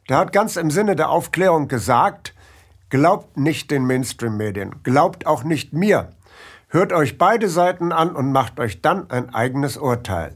Der 0.10 0.18
hat 0.18 0.34
ganz 0.34 0.56
im 0.56 0.72
Sinne 0.72 0.96
der 0.96 1.10
Aufklärung 1.10 1.68
gesagt, 1.68 2.34
glaubt 2.90 3.38
nicht 3.38 3.72
den 3.72 3.86
Mainstream-Medien, 3.86 4.84
glaubt 4.84 5.26
auch 5.26 5.44
nicht 5.44 5.74
mir. 5.74 6.10
Hört 6.68 6.94
euch 6.94 7.18
beide 7.18 7.50
Seiten 7.50 7.92
an 7.92 8.16
und 8.16 8.32
macht 8.32 8.60
euch 8.60 8.82
dann 8.82 9.10
ein 9.10 9.34
eigenes 9.34 9.78
Urteil. 9.78 10.36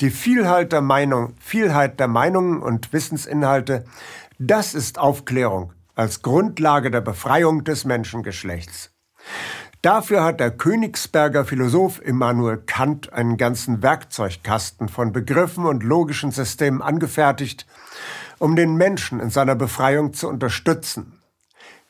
Die 0.00 0.10
Vielheit 0.10 0.72
der 0.72 0.80
Meinung, 0.80 1.34
Vielheit 1.38 2.00
der 2.00 2.08
Meinungen 2.08 2.62
und 2.62 2.92
Wissensinhalte 2.92 3.84
das 4.38 4.74
ist 4.74 4.98
Aufklärung 4.98 5.72
als 5.94 6.22
Grundlage 6.22 6.90
der 6.90 7.00
Befreiung 7.00 7.62
des 7.62 7.84
Menschengeschlechts. 7.84 8.90
Dafür 9.84 10.24
hat 10.24 10.40
der 10.40 10.50
Königsberger 10.50 11.44
Philosoph 11.44 12.00
Immanuel 12.00 12.56
Kant 12.56 13.12
einen 13.12 13.36
ganzen 13.36 13.82
Werkzeugkasten 13.82 14.88
von 14.88 15.12
Begriffen 15.12 15.66
und 15.66 15.82
logischen 15.82 16.30
Systemen 16.30 16.80
angefertigt, 16.80 17.66
um 18.38 18.56
den 18.56 18.76
Menschen 18.76 19.20
in 19.20 19.28
seiner 19.28 19.54
Befreiung 19.54 20.14
zu 20.14 20.26
unterstützen. 20.30 21.20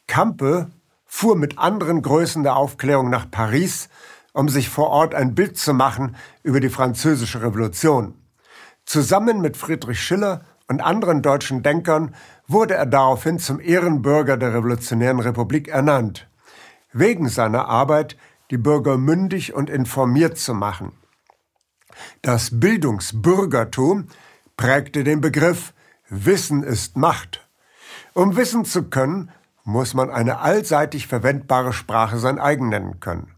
Kampe 0.09 0.73
fuhr 1.07 1.37
mit 1.37 1.57
anderen 1.61 2.03
Größen 2.03 2.43
der 2.43 2.57
Aufklärung 2.57 3.11
nach 3.11 3.31
Paris, 3.31 3.89
um 4.33 4.49
sich 4.49 4.69
vor 4.69 4.89
Ort 4.89 5.15
ein 5.15 5.37
Bild 5.37 5.57
zu 5.57 5.73
machen 5.73 6.17
über 6.43 6.59
die 6.59 6.71
französische 6.71 7.43
Revolution. 7.43 8.15
Zusammen 8.85 9.41
mit 9.41 9.57
Friedrich 9.57 10.01
Schiller 10.01 10.41
und 10.67 10.81
anderen 10.81 11.23
deutschen 11.23 11.63
Denkern 11.63 12.13
wurde 12.49 12.75
er 12.75 12.87
daraufhin 12.87 13.39
zum 13.39 13.61
Ehrenbürger 13.61 14.37
der 14.37 14.53
Revolutionären 14.53 15.21
Republik 15.21 15.69
ernannt, 15.69 16.27
wegen 16.95 17.29
seiner 17.29 17.69
Arbeit, 17.69 18.17
die 18.51 18.57
Bürger 18.57 18.97
mündig 18.97 19.55
und 19.55 19.69
informiert 19.69 20.39
zu 20.39 20.55
machen. 20.55 20.93
Das 22.23 22.59
Bildungsbürgertum 22.59 24.09
prägte 24.57 25.05
den 25.05 25.21
Begriff 25.21 25.75
Wissen 26.09 26.63
ist 26.63 26.97
Macht. 26.97 27.47
Um 28.15 28.37
wissen 28.37 28.65
zu 28.65 28.85
können, 28.85 29.31
muss 29.65 29.95
man 29.95 30.11
eine 30.11 30.39
allseitig 30.39 31.07
verwendbare 31.07 31.73
Sprache 31.73 32.19
sein 32.19 32.39
eigen 32.39 32.69
nennen 32.69 33.01
können. 33.01 33.35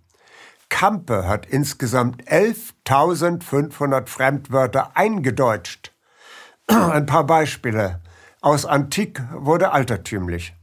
Kampe 0.68 1.26
hat 1.26 1.46
insgesamt 1.46 2.24
11.500 2.24 4.08
Fremdwörter 4.08 4.96
eingedeutscht 4.96 5.92
Ein 6.66 7.06
paar 7.06 7.24
Beispiele. 7.24 8.00
Aus 8.40 8.66
antik 8.66 9.22
wurde 9.32 9.70
altertümlich. 9.70 10.54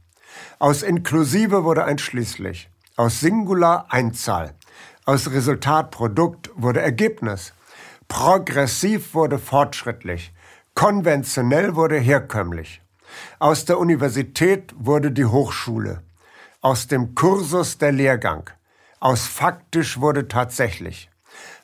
Aus 0.58 0.82
inklusive 0.82 1.64
wurde 1.64 1.84
einschließlich. 1.84 2.68
Aus 2.96 3.18
Singular 3.18 3.86
Einzahl. 3.88 4.54
Aus 5.04 5.28
Resultat 5.28 5.90
Produkt 5.90 6.50
wurde 6.54 6.80
Ergebnis. 6.80 7.52
Progressiv 8.06 9.14
wurde 9.14 9.40
fortschrittlich. 9.40 10.32
Konventionell 10.76 11.74
wurde 11.74 11.98
herkömmlich. 11.98 12.82
Aus 13.40 13.64
der 13.64 13.80
Universität 13.80 14.72
wurde 14.78 15.10
die 15.10 15.24
Hochschule. 15.24 16.04
Aus 16.60 16.86
dem 16.86 17.16
Kursus 17.16 17.78
der 17.78 17.90
Lehrgang. 17.90 18.48
Aus 19.00 19.26
faktisch 19.26 19.98
wurde 19.98 20.28
tatsächlich. 20.28 21.10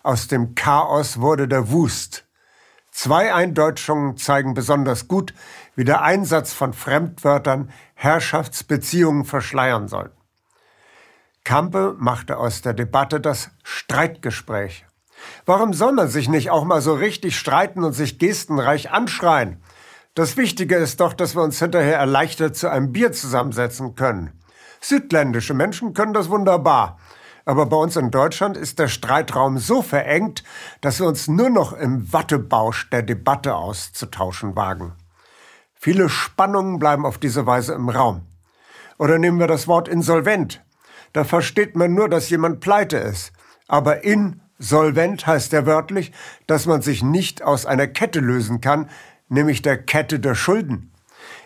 Aus 0.03 0.27
dem 0.27 0.57
Chaos 0.57 1.21
wurde 1.21 1.47
der 1.47 1.71
Wust. 1.71 2.27
Zwei 2.91 3.33
Eindeutschungen 3.33 4.17
zeigen 4.17 4.53
besonders 4.55 5.07
gut, 5.07 5.33
wie 5.77 5.85
der 5.85 6.03
Einsatz 6.03 6.53
von 6.53 6.73
Fremdwörtern 6.73 7.71
Herrschaftsbeziehungen 7.95 9.25
verschleiern 9.25 9.87
soll. 9.87 10.11
Kampe 11.51 11.97
machte 11.99 12.37
aus 12.37 12.63
der 12.63 12.75
Debatte 12.75 13.21
das 13.21 13.51
Streitgespräch. 13.65 14.87
Warum 15.47 15.73
soll 15.73 15.91
man 15.91 16.07
sich 16.07 16.29
nicht 16.29 16.49
auch 16.49 16.65
mal 16.65 16.81
so 16.81 16.95
richtig 16.95 17.37
streiten 17.37 17.83
und 17.83 17.93
sich 17.93 18.21
gestenreich 18.21 18.93
anschreien? 18.93 19.61
Das 20.15 20.37
Wichtige 20.37 20.77
ist 20.77 21.01
doch, 21.01 21.13
dass 21.13 21.35
wir 21.35 21.43
uns 21.43 21.59
hinterher 21.59 21.99
erleichtert 21.99 22.55
zu 22.55 22.71
einem 22.71 22.93
Bier 22.93 23.11
zusammensetzen 23.11 23.97
können. 23.97 24.41
Südländische 24.81 25.53
Menschen 25.53 25.93
können 25.93 26.15
das 26.15 26.31
wunderbar. 26.31 27.01
Aber 27.45 27.67
bei 27.67 27.79
uns 27.79 27.97
in 27.97 28.13
Deutschland 28.13 28.57
ist 28.57 28.79
der 28.79 28.87
Streitraum 28.87 29.59
so 29.59 29.83
verengt, 29.83 30.45
dass 30.83 31.01
wir 31.01 31.09
uns 31.09 31.27
nur 31.27 31.51
noch 31.51 31.73
im 31.73 32.13
Wattebausch 32.13 32.91
der 32.91 33.03
Debatte 33.03 33.57
auszutauschen 33.57 34.55
wagen. 34.55 34.93
Viele 35.75 36.11
Spannungen 36.11 36.79
bleiben 36.79 37.05
auf 37.05 37.19
diese 37.19 37.45
Weise 37.45 37.75
im 37.75 37.89
Raum. 37.89 38.23
Oder 38.99 39.19
nehmen 39.19 39.41
wir 39.41 39.49
das 39.49 39.67
Wort 39.67 39.89
insolvent. 39.89 40.63
Da 41.13 41.25
versteht 41.25 41.77
man 41.77 41.95
nur, 41.95 42.09
dass 42.09 42.31
jemand 42.31 42.61
pleite 42.61 42.97
ist. 42.99 43.33
Aber 43.69 44.05
insolvent 44.05 45.27
heißt 45.27 45.53
ja 45.53 45.67
wörtlich, 45.67 46.13
dass 46.47 46.67
man 46.67 46.83
sich 46.83 47.03
nicht 47.03 47.43
aus 47.43 47.67
einer 47.67 47.87
Kette 47.87 48.21
lösen 48.21 48.61
kann, 48.61 48.91
nämlich 49.29 49.63
der 49.63 49.83
Kette 49.83 50.21
der 50.21 50.35
Schulden. 50.35 50.93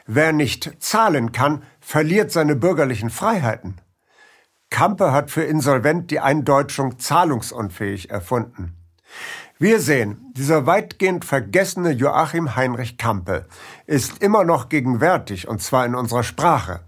Wer 0.06 0.32
nicht 0.32 0.82
zahlen 0.82 1.32
kann, 1.32 1.62
verliert 1.80 2.30
seine 2.30 2.56
bürgerlichen 2.56 3.10
Freiheiten. 3.10 3.80
Kampe 4.70 5.12
hat 5.12 5.30
für 5.30 5.44
insolvent 5.44 6.10
die 6.10 6.20
Eindeutschung 6.20 6.98
zahlungsunfähig 6.98 8.10
erfunden. 8.10 8.74
Wir 9.58 9.78
sehen, 9.80 10.32
dieser 10.36 10.66
weitgehend 10.66 11.24
vergessene 11.24 11.92
Joachim 11.92 12.56
Heinrich 12.56 12.98
Kampe 12.98 13.46
ist 13.86 14.20
immer 14.20 14.44
noch 14.44 14.68
gegenwärtig, 14.68 15.46
und 15.46 15.62
zwar 15.62 15.86
in 15.86 15.94
unserer 15.94 16.24
Sprache. 16.24 16.80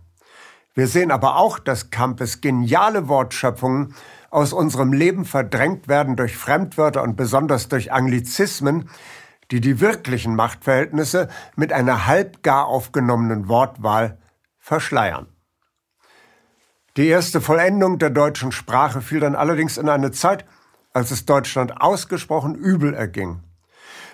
Wir 0.76 0.88
sehen 0.88 1.11
aber 1.11 1.37
auch, 1.37 1.59
dass 1.59 1.88
Kampes 1.88 2.42
geniale 2.42 3.09
Wortschöpfungen 3.09 3.95
aus 4.30 4.52
unserem 4.52 4.92
Leben 4.92 5.25
verdrängt 5.25 5.88
werden 5.88 6.16
durch 6.16 6.37
Fremdwörter 6.37 7.02
und 7.02 7.16
besonders 7.16 7.68
durch 7.68 7.92
Anglizismen, 7.92 8.90
die 9.50 9.62
die 9.62 9.80
wirklichen 9.80 10.37
Machtverhältnisse 10.37 11.28
mit 11.56 11.73
einer 11.73 12.06
halbgar 12.06 12.66
aufgenommenen 12.66 13.49
Wortwahl 13.49 14.18
verschleiern. 14.59 15.28
Die 16.99 17.06
erste 17.06 17.40
Vollendung 17.40 17.99
der 17.99 18.11
deutschen 18.11 18.52
Sprache 18.52 19.00
fiel 19.00 19.21
dann 19.21 19.35
allerdings 19.35 19.78
in 19.78 19.88
eine 19.88 20.12
Zeit, 20.12 20.45
als 20.92 21.11
es 21.11 21.25
Deutschland 21.25 21.80
ausgesprochen 21.80 22.54
übel 22.54 22.92
erging. 22.92 23.42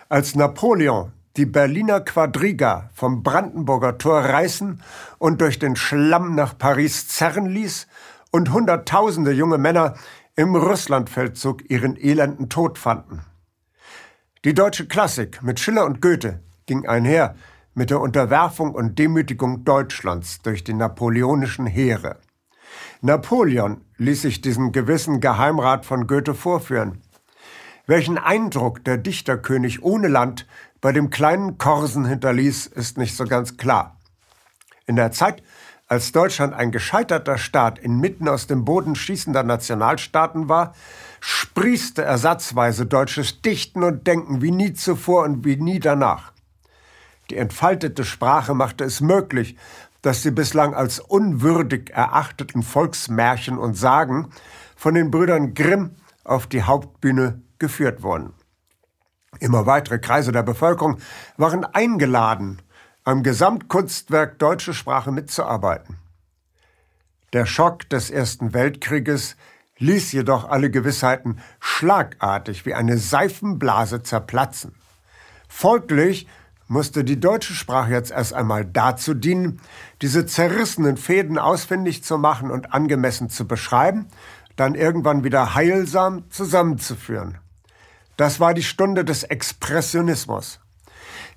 Als 0.09 0.37
Napoleon 0.37 1.13
die 1.37 1.47
Berliner 1.47 2.01
Quadriga 2.01 2.91
vom 2.93 3.23
Brandenburger 3.23 3.99
Tor 3.99 4.21
reißen 4.21 4.83
und 5.19 5.41
durch 5.41 5.59
den 5.59 5.77
Schlamm 5.77 6.35
nach 6.35 6.59
Paris 6.59 7.09
zerren 7.09 7.47
ließ 7.47 7.87
und 8.31 8.53
Hunderttausende 8.53 9.33
junge 9.33 9.59
Männer 9.59 9.95
im 10.37 10.55
Russlandfeldzug 10.55 11.71
ihren 11.71 11.97
elenden 11.97 12.49
Tod 12.49 12.79
fanden. 12.79 13.21
Die 14.45 14.55
deutsche 14.55 14.87
Klassik 14.87 15.43
mit 15.43 15.61
Schiller 15.61 15.87
und 15.87 16.03
Goethe 16.03 16.43
ging 16.67 16.87
einher 16.87 17.37
mit 17.75 17.91
der 17.91 18.01
Unterwerfung 18.01 18.75
und 18.75 18.99
Demütigung 18.99 19.65
Deutschlands 19.65 20.43
durch 20.43 20.65
die 20.65 20.75
napoleonischen 20.75 21.67
Heere. 21.67 22.19
Napoleon 23.01 23.83
ließ 23.97 24.23
sich 24.23 24.41
diesen 24.41 24.73
gewissen 24.73 25.21
Geheimrat 25.21 25.87
von 25.87 26.07
Goethe 26.07 26.35
vorführen. 26.35 27.03
Welchen 27.87 28.19
Eindruck 28.19 28.85
der 28.85 28.97
Dichterkönig 28.97 29.83
ohne 29.83 30.09
Land 30.09 30.47
bei 30.83 30.93
dem 30.93 31.11
kleinen 31.11 31.57
Korsen 31.59 32.05
hinterließ, 32.05 32.67
ist 32.67 32.99
nicht 32.99 33.17
so 33.17 33.25
ganz 33.25 33.57
klar. 33.57 33.97
In 34.85 34.97
der 34.97 35.13
Zeit, 35.13 35.43
als 35.87 36.11
Deutschland 36.11 36.55
ein 36.55 36.73
gescheiterter 36.73 37.39
Staat 37.39 37.79
inmitten 37.79 38.29
aus 38.29 38.49
dem 38.49 38.65
Boden 38.65 38.97
schießender 38.97 39.45
Nationalstaaten 39.45 40.49
war, 40.49 40.75
sprießte 41.21 42.03
ersatzweise 42.03 42.85
deutsches 42.85 43.43
Dichten 43.43 43.85
und 43.85 44.07
Denken 44.09 44.43
wie 44.43 44.51
nie 44.51 44.73
zuvor 44.73 45.23
und 45.23 45.45
wie 45.45 45.57
nie 45.57 45.79
danach. 45.79 46.33
Die 47.31 47.37
entfaltete 47.37 48.05
Sprache 48.05 48.53
machte 48.53 48.83
es 48.83 49.01
möglich, 49.01 49.57
dass 50.03 50.23
die 50.23 50.33
bislang 50.33 50.75
als 50.75 50.99
unwürdig 50.99 51.91
erachteten 51.91 52.65
Volksmärchen 52.65 53.57
und 53.57 53.75
Sagen 53.75 54.31
von 54.75 54.95
den 54.95 55.13
Brüdern 55.13 55.55
Grimm 55.55 55.95
auf 56.25 56.49
die 56.49 56.65
Hauptbühne 56.65 57.41
geführt 57.61 58.03
wurden. 58.03 58.35
Immer 59.41 59.67
weitere 59.67 59.99
Kreise 59.99 60.33
der 60.33 60.43
Bevölkerung 60.43 60.99
waren 61.37 61.65
eingeladen, 61.65 62.63
am 63.05 63.23
Gesamtkunstwerk 63.23 64.39
deutsche 64.39 64.75
Sprache 64.75 65.11
mitzuarbeiten. 65.11 65.97
Der 67.33 67.47
Schock 67.47 67.89
des 67.89 68.11
Ersten 68.11 68.55
Weltkrieges 68.55 69.37
ließ 69.79 70.13
jedoch 70.13 70.49
alle 70.49 70.71
Gewissheiten 70.71 71.41
schlagartig 71.59 72.67
wie 72.67 72.75
eine 72.75 72.99
Seifenblase 72.99 74.03
zerplatzen. 74.03 74.75
Folglich 75.49 76.29
musste 76.69 77.05
die 77.05 77.19
deutsche 77.19 77.55
Sprache 77.55 77.91
jetzt 77.91 78.13
erst 78.13 78.35
einmal 78.35 78.65
dazu 78.65 79.15
dienen, 79.15 79.61
diese 80.01 80.25
zerrissenen 80.25 80.97
Fäden 80.97 81.39
ausfindig 81.39 82.05
zu 82.05 82.17
machen 82.17 82.51
und 82.51 82.73
angemessen 82.73 83.29
zu 83.29 83.47
beschreiben, 83.47 84.07
dann 84.57 84.75
irgendwann 84.75 85.25
wieder 85.25 85.55
heilsam 85.55 86.31
zusammenzuführen. 86.31 87.39
Das 88.17 88.41
war 88.41 88.55
die 88.55 88.63
Stunde 88.63 89.05
des 89.05 89.23
Expressionismus. 89.25 90.61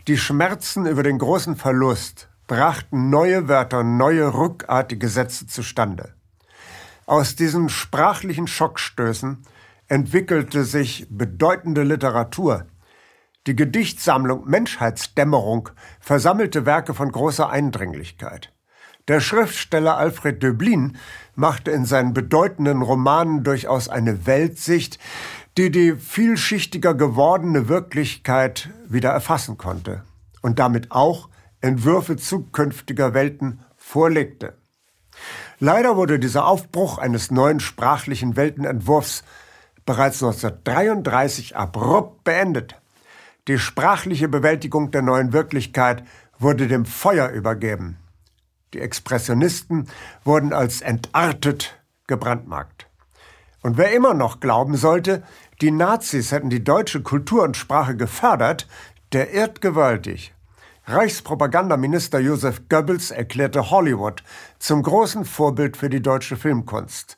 Die 0.07 0.17
Schmerzen 0.17 0.85
über 0.85 1.03
den 1.03 1.17
großen 1.17 1.55
Verlust 1.55 2.29
brachten 2.47 3.09
neue 3.09 3.47
Wörter, 3.47 3.83
neue 3.83 4.33
rückartige 4.33 5.09
Sätze 5.09 5.47
zustande. 5.47 6.13
Aus 7.05 7.35
diesen 7.35 7.69
sprachlichen 7.69 8.47
Schockstößen 8.47 9.43
entwickelte 9.88 10.63
sich 10.63 11.07
bedeutende 11.09 11.83
Literatur. 11.83 12.65
Die 13.47 13.55
Gedichtsammlung 13.55 14.49
Menschheitsdämmerung 14.49 15.69
versammelte 15.99 16.65
Werke 16.65 16.93
von 16.93 17.11
großer 17.11 17.49
Eindringlichkeit. 17.49 18.51
Der 19.07 19.19
Schriftsteller 19.19 19.97
Alfred 19.97 20.41
Döblin 20.41 20.97
machte 21.35 21.69
in 21.69 21.85
seinen 21.85 22.13
bedeutenden 22.13 22.81
Romanen 22.81 23.43
durchaus 23.43 23.88
eine 23.88 24.25
Weltsicht, 24.25 24.97
die 25.58 25.72
die 25.72 25.96
vielschichtiger 25.96 26.94
gewordene 26.94 27.70
Wirklichkeit 27.70 28.70
wieder 28.88 29.12
erfassen 29.12 29.58
konnte 29.58 30.04
und 30.41 30.60
damit 30.60 30.91
auch 30.91 31.30
Entwürfe 31.62 32.18
zukünftiger 32.18 33.13
Welten 33.13 33.62
vorlegte. 33.78 34.58
Leider 35.60 35.96
wurde 35.96 36.20
dieser 36.20 36.46
Aufbruch 36.46 36.98
eines 36.98 37.32
neuen 37.32 37.62
sprachlichen 37.62 38.36
Weltenentwurfs 38.36 39.24
bereits 39.86 40.22
1933 40.22 41.56
abrupt 41.56 42.24
beendet. 42.26 42.76
Die 43.48 43.58
sprachliche 43.58 44.28
Bewältigung 44.28 44.91
der 44.91 45.04
neuen 45.04 45.32
Wirklichkeit 45.32 46.04
wurde 46.38 46.68
dem 46.68 46.86
Feuer 46.86 47.30
übergeben. 47.30 47.98
Die 48.74 48.82
Expressionisten 48.82 49.88
wurden 50.26 50.52
als 50.52 50.82
entartet 50.82 51.80
gebrandmarkt. 52.08 52.85
Und 53.65 53.80
wer 53.80 53.93
immer 53.93 54.13
noch 54.13 54.41
glauben 54.41 54.78
sollte, 54.78 55.23
die 55.60 55.71
Nazis 55.71 56.32
hätten 56.32 56.51
die 56.51 56.63
deutsche 56.63 57.01
Kultur 57.01 57.41
und 57.41 57.58
Sprache 57.58 57.97
gefördert, 57.97 58.67
der 59.12 59.34
irrt 59.34 59.60
gewaltig. 59.60 60.36
Reichspropagandaminister 60.86 62.19
Josef 62.19 62.69
Goebbels 62.69 63.10
erklärte 63.10 63.71
Hollywood 63.71 64.21
zum 64.60 64.84
großen 64.84 65.25
Vorbild 65.25 65.78
für 65.78 65.89
die 65.89 66.04
deutsche 66.04 66.38
Filmkunst. 66.38 67.17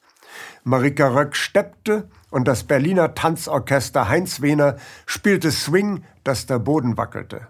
Marika 0.63 1.09
Röck 1.09 1.35
steppte 1.35 2.09
und 2.29 2.47
das 2.47 2.63
Berliner 2.63 3.13
Tanzorchester 3.13 4.07
Heinz 4.07 4.39
Wehner 4.41 4.77
spielte 5.05 5.51
Swing, 5.51 6.05
dass 6.23 6.45
der 6.45 6.59
Boden 6.59 6.95
wackelte. 6.95 7.49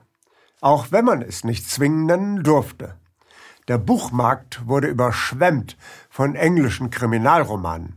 Auch 0.60 0.88
wenn 0.89 1.05
man 1.05 1.21
es 1.21 1.43
nicht 1.43 1.69
Swing 1.69 2.07
nennen 2.07 2.41
durfte. 2.41 2.95
Der 3.67 3.77
Buchmarkt 3.77 4.67
wurde 4.67 4.88
überschwemmt 4.88 5.77
von 6.10 6.33
englischen 6.33 6.89
Kriminalromanen. 6.89 7.96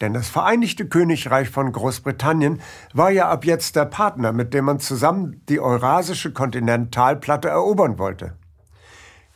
Denn 0.00 0.14
das 0.14 0.28
Vereinigte 0.28 0.86
Königreich 0.86 1.50
von 1.50 1.72
Großbritannien 1.72 2.60
war 2.94 3.10
ja 3.10 3.28
ab 3.28 3.44
jetzt 3.44 3.76
der 3.76 3.84
Partner, 3.84 4.32
mit 4.32 4.54
dem 4.54 4.64
man 4.64 4.80
zusammen 4.80 5.42
die 5.48 5.60
eurasische 5.60 6.32
Kontinentalplatte 6.32 7.48
erobern 7.48 7.98
wollte. 7.98 8.36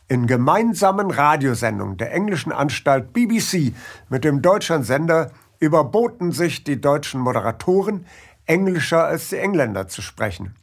In 0.07 0.27
gemeinsamen 0.27 1.11
Radiosendungen 1.11 1.97
der 1.97 2.13
englischen 2.13 2.51
Anstalt 2.51 3.13
BBC 3.13 3.73
mit 4.09 4.23
dem 4.23 4.41
deutschen 4.41 4.83
Sender 4.83 5.31
überboten 5.59 6.31
sich 6.31 6.63
die 6.63 6.79
deutschen 6.79 7.21
Moderatoren, 7.21 8.05
englischer 8.45 9.03
als 9.03 9.29
die 9.29 9.37
Engländer 9.37 9.87
zu 9.87 10.01
sprechen. 10.01 10.55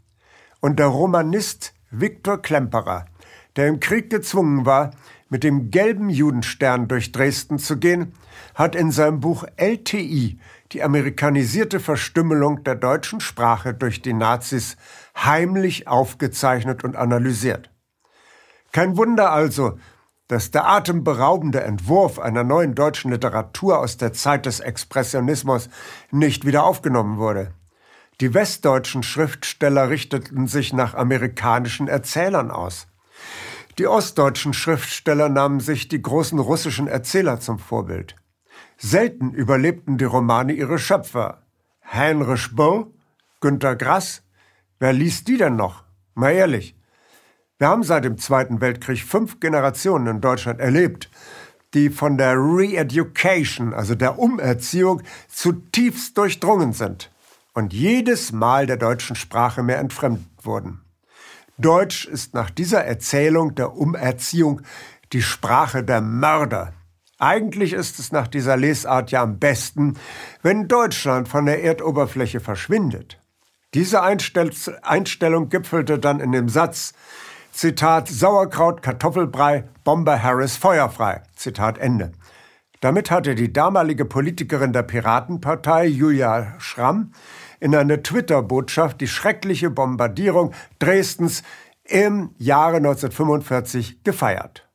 Und 0.61 0.79
der 0.79 0.87
Romanist 0.87 1.75
Viktor 1.91 2.41
Klemperer, 2.41 3.07
der 3.57 3.67
im 3.69 3.81
Krieg 3.81 4.11
gezwungen 4.11 4.65
war, 4.65 4.93
mit 5.33 5.45
dem 5.45 5.71
gelben 5.71 6.11
Judenstern 6.11 6.89
durch 6.89 7.11
Dresden 7.11 7.59
zu 7.59 7.79
gehen, 7.79 8.13
hat 8.55 8.75
in 8.75 8.91
seinem 8.91 9.21
Buch 9.21 9.45
LTI 9.57 10.39
die 10.73 10.83
amerikanisierte 10.83 11.81
Verstümmelung 11.81 12.65
der 12.65 12.75
deutschen 12.75 13.19
Sprache 13.19 13.73
durch 13.73 14.03
die 14.03 14.13
Nazis 14.13 14.77
heimlich 15.17 15.89
aufgezeichnet 15.89 16.85
und 16.85 16.97
analysiert. 16.97 17.71
Kein 18.73 18.99
Wunder 18.99 19.33
also, 19.33 19.79
dass 20.29 20.51
der 20.51 20.69
atemberaubende 20.69 21.63
Entwurf 21.63 22.19
einer 22.19 22.45
neuen 22.45 22.75
deutschen 22.75 23.11
Literatur 23.11 23.79
aus 23.79 23.97
der 23.97 24.13
Zeit 24.13 24.45
des 24.45 24.61
Expressionismus 24.61 25.71
nicht 26.11 26.45
wieder 26.45 26.65
aufgenommen 26.65 27.17
wurde. 27.17 27.55
Die 28.21 28.35
westdeutschen 28.35 29.03
Schriftsteller 29.03 29.89
richteten 29.89 30.47
sich 30.47 30.75
nach 30.75 30.93
amerikanischen 30.93 31.89
Erzählern 31.89 32.51
aus. 32.51 32.87
Die 33.79 33.87
ostdeutschen 33.87 34.53
Schriftsteller 34.53 35.31
nahmen 35.31 35.61
sich 35.61 35.89
die 35.89 36.03
großen 36.03 36.39
russischen 36.39 36.89
Erzähler 36.89 37.41
zum 37.41 37.59
Vorbild. 37.59 38.17
Selten 38.77 39.33
überlebten 39.33 39.97
die 39.97 40.05
Romane 40.05 40.53
ihre 40.53 40.79
Schöpfer. 40.79 41.43
Heinrich 41.91 42.55
Böll, 42.55 42.87
Günter 43.41 43.77
Grass, 43.77 44.23
wer 44.79 44.93
liest 44.93 45.29
die 45.29 45.39
denn 45.39 45.57
noch? 45.57 45.85
Mal 46.15 46.33
ehrlich. 46.33 46.77
Wir 47.59 47.69
haben 47.69 47.83
seit 47.83 48.05
dem 48.05 48.19
Zweiten 48.19 48.61
Weltkrieg 48.61 49.03
fünf 49.03 49.41
Generationen 49.41 50.07
in 50.07 50.21
Deutschland 50.21 50.61
erlebt, 50.61 51.09
die 51.75 51.89
von 51.89 52.19
der 52.19 52.35
Re-Education, 52.35 53.73
also 53.73 53.95
der 53.95 54.19
Umerziehung, 54.19 55.03
zutiefst 55.29 56.19
durchdrungen 56.19 56.73
sind 56.73 57.11
und 57.55 57.73
jedes 57.73 58.33
Mal 58.33 58.67
der 58.67 58.77
deutschen 58.77 59.17
Sprache 59.17 59.63
mehr 59.63 59.79
entfremdet 59.79 60.27
wurden. 60.43 60.83
Deutsch 61.63 62.05
ist 62.07 62.35
nach 62.35 62.51
dieser 62.51 62.85
Erzählung 62.85 63.55
der 63.55 63.75
Umerziehung 63.75 64.63
die 65.13 65.23
Sprache 65.23 65.83
der 65.83 66.01
Mörder. 66.01 66.73
Eigentlich 67.19 67.73
ist 67.73 67.99
es 67.99 68.11
nach 68.11 68.27
dieser 68.27 68.57
Lesart 68.57 69.13
ja 69.13 69.23
am 69.23 69.39
besten, 69.39 69.95
wenn 70.43 70.67
Deutschland 70.67 71.29
von 71.29 71.47
der 71.47 71.63
Erdoberfläche 71.63 72.41
verschwindet. 72.41 73.21
Diese 73.75 74.03
Einstell 74.03 74.51
Einstellung 74.83 75.49
gipfelte 75.49 75.99
dann 75.99 76.21
in 76.21 76.33
dem 76.33 76.49
Satz, 76.49 76.95
Zitat 77.53 78.09
Sauerkraut, 78.09 78.83
Kartoffelbrei, 78.83 79.69
Bomber 79.85 80.23
Harris 80.23 80.57
feuerfrei. 80.57 81.23
Zitat 81.37 81.79
Ende. 81.79 82.13
Damit 82.81 83.13
hatte 83.13 83.37
die 83.37 83.53
damalige 83.53 84.05
Politikerin 84.05 84.73
der 84.73 84.83
Piratenpartei, 84.83 85.87
Julia 85.87 86.55
Schramm, 86.59 87.13
in 87.63 87.77
einer 87.77 88.03
Twitter-Botschaft 88.03 89.01
die 89.01 89.07
schreckliche 89.07 89.71
Bombardierung 89.71 90.53
Dresdens 90.81 91.45
im 91.85 92.35
Jahre 92.37 92.79
1945 92.79 94.03
gefeiert. 94.03 94.69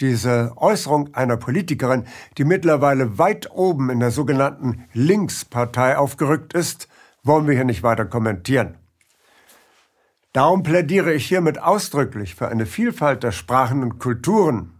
Diese 0.00 0.52
Äußerung 0.54 1.14
einer 1.14 1.36
Politikerin, 1.36 2.04
die 2.38 2.44
mittlerweile 2.44 3.18
weit 3.18 3.50
oben 3.50 3.90
in 3.90 3.98
der 3.98 4.12
sogenannten 4.12 4.84
Linkspartei 4.92 5.98
aufgerückt 5.98 6.52
ist, 6.54 6.86
wollen 7.24 7.48
wir 7.48 7.54
hier 7.54 7.64
nicht 7.64 7.82
weiter 7.82 8.04
kommentieren. 8.04 8.76
Darum 10.32 10.62
plädiere 10.62 11.12
ich 11.12 11.26
hiermit 11.26 11.60
ausdrücklich 11.60 12.36
für 12.36 12.46
eine 12.46 12.66
Vielfalt 12.66 13.24
der 13.24 13.32
Sprachen 13.32 13.82
und 13.82 13.98
Kulturen. 13.98 14.78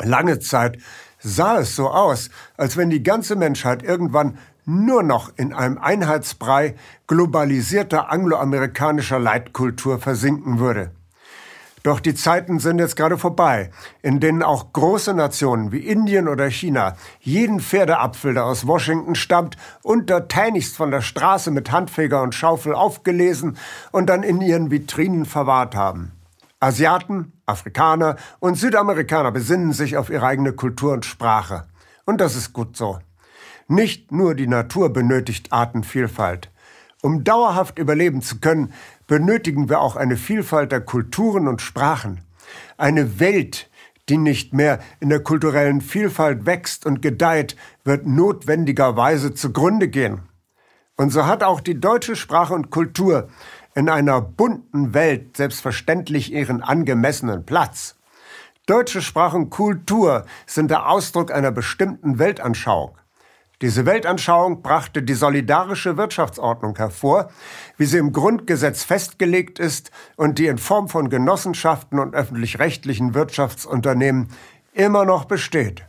Lange 0.00 0.38
Zeit 0.38 0.78
sah 1.18 1.58
es 1.58 1.76
so 1.76 1.90
aus, 1.90 2.30
als 2.56 2.78
wenn 2.78 2.88
die 2.88 3.02
ganze 3.02 3.36
Menschheit 3.36 3.82
irgendwann 3.82 4.38
nur 4.64 5.02
noch 5.02 5.32
in 5.36 5.52
einem 5.52 5.78
Einheitsbrei 5.78 6.74
globalisierter 7.06 8.10
angloamerikanischer 8.10 9.18
Leitkultur 9.18 9.98
versinken 9.98 10.58
würde. 10.58 10.92
Doch 11.82 11.98
die 11.98 12.14
Zeiten 12.14 12.60
sind 12.60 12.78
jetzt 12.78 12.94
gerade 12.94 13.18
vorbei, 13.18 13.70
in 14.02 14.20
denen 14.20 14.42
auch 14.42 14.72
große 14.72 15.14
Nationen 15.14 15.72
wie 15.72 15.80
Indien 15.80 16.28
oder 16.28 16.48
China 16.48 16.96
jeden 17.18 17.60
Pferdeapfel, 17.60 18.34
der 18.34 18.46
aus 18.46 18.66
Washington 18.66 19.16
stammt, 19.16 19.56
untertänigst 19.82 20.76
von 20.76 20.92
der 20.92 21.00
Straße 21.00 21.50
mit 21.50 21.72
Handfeger 21.72 22.22
und 22.22 22.36
Schaufel 22.36 22.74
aufgelesen 22.74 23.56
und 23.90 24.06
dann 24.06 24.22
in 24.22 24.40
ihren 24.40 24.70
Vitrinen 24.70 25.24
verwahrt 25.24 25.74
haben. 25.74 26.12
Asiaten, 26.60 27.32
Afrikaner 27.46 28.14
und 28.38 28.54
Südamerikaner 28.54 29.32
besinnen 29.32 29.72
sich 29.72 29.96
auf 29.96 30.10
ihre 30.10 30.26
eigene 30.26 30.52
Kultur 30.52 30.92
und 30.92 31.04
Sprache. 31.04 31.64
Und 32.04 32.20
das 32.20 32.36
ist 32.36 32.52
gut 32.52 32.76
so. 32.76 33.00
Nicht 33.68 34.12
nur 34.12 34.34
die 34.34 34.46
Natur 34.46 34.92
benötigt 34.92 35.52
Artenvielfalt. 35.52 36.50
Um 37.02 37.24
dauerhaft 37.24 37.78
überleben 37.78 38.22
zu 38.22 38.38
können, 38.38 38.72
benötigen 39.06 39.68
wir 39.68 39.80
auch 39.80 39.96
eine 39.96 40.16
Vielfalt 40.16 40.72
der 40.72 40.80
Kulturen 40.80 41.48
und 41.48 41.60
Sprachen. 41.60 42.20
Eine 42.76 43.18
Welt, 43.18 43.68
die 44.08 44.18
nicht 44.18 44.52
mehr 44.52 44.78
in 45.00 45.08
der 45.08 45.20
kulturellen 45.20 45.80
Vielfalt 45.80 46.46
wächst 46.46 46.86
und 46.86 47.02
gedeiht, 47.02 47.56
wird 47.84 48.06
notwendigerweise 48.06 49.34
zugrunde 49.34 49.88
gehen. 49.88 50.20
Und 50.96 51.10
so 51.10 51.26
hat 51.26 51.42
auch 51.42 51.60
die 51.60 51.80
deutsche 51.80 52.16
Sprache 52.16 52.54
und 52.54 52.70
Kultur 52.70 53.28
in 53.74 53.88
einer 53.88 54.20
bunten 54.20 54.94
Welt 54.94 55.36
selbstverständlich 55.36 56.32
ihren 56.32 56.62
angemessenen 56.62 57.44
Platz. 57.44 57.96
Deutsche 58.66 59.02
Sprache 59.02 59.36
und 59.36 59.50
Kultur 59.50 60.24
sind 60.46 60.70
der 60.70 60.88
Ausdruck 60.88 61.32
einer 61.32 61.50
bestimmten 61.50 62.18
Weltanschauung. 62.18 62.96
Diese 63.62 63.86
Weltanschauung 63.86 64.60
brachte 64.60 65.04
die 65.04 65.14
solidarische 65.14 65.96
Wirtschaftsordnung 65.96 66.76
hervor, 66.76 67.30
wie 67.76 67.84
sie 67.84 67.98
im 67.98 68.12
Grundgesetz 68.12 68.82
festgelegt 68.82 69.60
ist 69.60 69.92
und 70.16 70.40
die 70.40 70.48
in 70.48 70.58
Form 70.58 70.88
von 70.88 71.08
Genossenschaften 71.08 72.00
und 72.00 72.12
öffentlich-rechtlichen 72.12 73.14
Wirtschaftsunternehmen 73.14 74.30
immer 74.72 75.04
noch 75.04 75.26
besteht. 75.26 75.86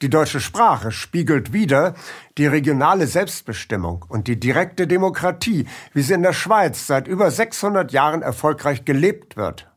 Die 0.00 0.08
deutsche 0.08 0.40
Sprache 0.40 0.92
spiegelt 0.92 1.52
wider 1.52 1.92
die 2.38 2.46
regionale 2.46 3.06
Selbstbestimmung 3.06 4.06
und 4.08 4.26
die 4.26 4.40
direkte 4.40 4.86
Demokratie, 4.86 5.66
wie 5.92 6.00
sie 6.00 6.14
in 6.14 6.22
der 6.22 6.32
Schweiz 6.32 6.86
seit 6.86 7.06
über 7.06 7.30
600 7.30 7.92
Jahren 7.92 8.22
erfolgreich 8.22 8.86
gelebt 8.86 9.36
wird. 9.36 9.70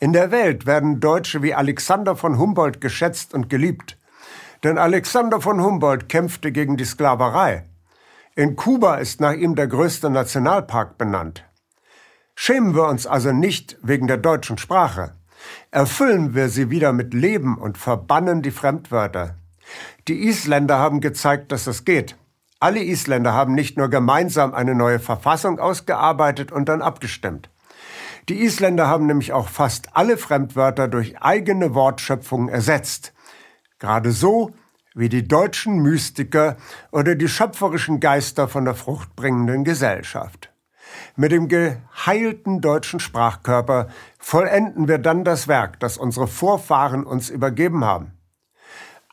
In 0.00 0.14
der 0.14 0.30
Welt 0.30 0.64
werden 0.64 1.00
Deutsche 1.00 1.42
wie 1.42 1.52
Alexander 1.52 2.16
von 2.16 2.38
Humboldt 2.38 2.80
geschätzt 2.80 3.34
und 3.34 3.50
geliebt. 3.50 3.98
Denn 4.64 4.78
Alexander 4.78 5.40
von 5.40 5.60
Humboldt 5.60 6.08
kämpfte 6.08 6.52
gegen 6.52 6.76
die 6.76 6.84
Sklaverei. 6.84 7.64
In 8.34 8.56
Kuba 8.56 8.96
ist 8.96 9.20
nach 9.20 9.32
ihm 9.32 9.56
der 9.56 9.66
größte 9.66 10.08
Nationalpark 10.08 10.98
benannt. 10.98 11.44
Schämen 12.34 12.74
wir 12.74 12.86
uns 12.86 13.06
also 13.06 13.32
nicht 13.32 13.76
wegen 13.82 14.06
der 14.06 14.16
deutschen 14.16 14.58
Sprache. 14.58 15.14
Erfüllen 15.70 16.34
wir 16.34 16.48
sie 16.48 16.70
wieder 16.70 16.92
mit 16.92 17.12
Leben 17.12 17.58
und 17.58 17.76
verbannen 17.76 18.42
die 18.42 18.50
Fremdwörter. 18.50 19.36
Die 20.08 20.26
Isländer 20.28 20.78
haben 20.78 21.00
gezeigt, 21.00 21.52
dass 21.52 21.64
das 21.64 21.84
geht. 21.84 22.16
Alle 22.60 22.82
Isländer 22.82 23.32
haben 23.32 23.54
nicht 23.54 23.76
nur 23.76 23.88
gemeinsam 23.88 24.54
eine 24.54 24.74
neue 24.74 25.00
Verfassung 25.00 25.58
ausgearbeitet 25.58 26.52
und 26.52 26.68
dann 26.68 26.80
abgestimmt. 26.80 27.50
Die 28.28 28.40
Isländer 28.42 28.86
haben 28.86 29.06
nämlich 29.06 29.32
auch 29.32 29.48
fast 29.48 29.96
alle 29.96 30.16
Fremdwörter 30.16 30.86
durch 30.86 31.20
eigene 31.20 31.74
Wortschöpfungen 31.74 32.48
ersetzt. 32.48 33.11
Gerade 33.82 34.12
so 34.12 34.52
wie 34.94 35.08
die 35.08 35.26
deutschen 35.26 35.82
Mystiker 35.82 36.56
oder 36.92 37.16
die 37.16 37.26
schöpferischen 37.26 37.98
Geister 37.98 38.46
von 38.46 38.64
der 38.64 38.76
fruchtbringenden 38.76 39.64
Gesellschaft. 39.64 40.52
Mit 41.16 41.32
dem 41.32 41.48
geheilten 41.48 42.60
deutschen 42.60 43.00
Sprachkörper 43.00 43.88
vollenden 44.20 44.86
wir 44.86 44.98
dann 44.98 45.24
das 45.24 45.48
Werk, 45.48 45.80
das 45.80 45.98
unsere 45.98 46.28
Vorfahren 46.28 47.02
uns 47.02 47.28
übergeben 47.28 47.84
haben. 47.84 48.12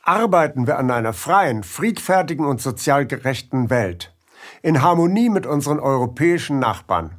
Arbeiten 0.04 0.68
wir 0.68 0.78
an 0.78 0.92
einer 0.92 1.14
freien, 1.14 1.64
friedfertigen 1.64 2.46
und 2.46 2.62
sozial 2.62 3.08
gerechten 3.08 3.72
Welt, 3.72 4.14
in 4.62 4.84
Harmonie 4.84 5.30
mit 5.30 5.48
unseren 5.48 5.80
europäischen 5.80 6.60
Nachbarn. 6.60 7.18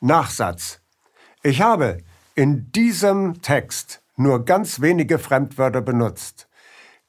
Nachsatz. 0.00 0.82
Ich 1.42 1.62
habe 1.62 1.96
in 2.34 2.70
diesem 2.72 3.40
Text 3.40 4.02
nur 4.16 4.44
ganz 4.44 4.80
wenige 4.80 5.18
Fremdwörter 5.18 5.80
benutzt. 5.80 6.48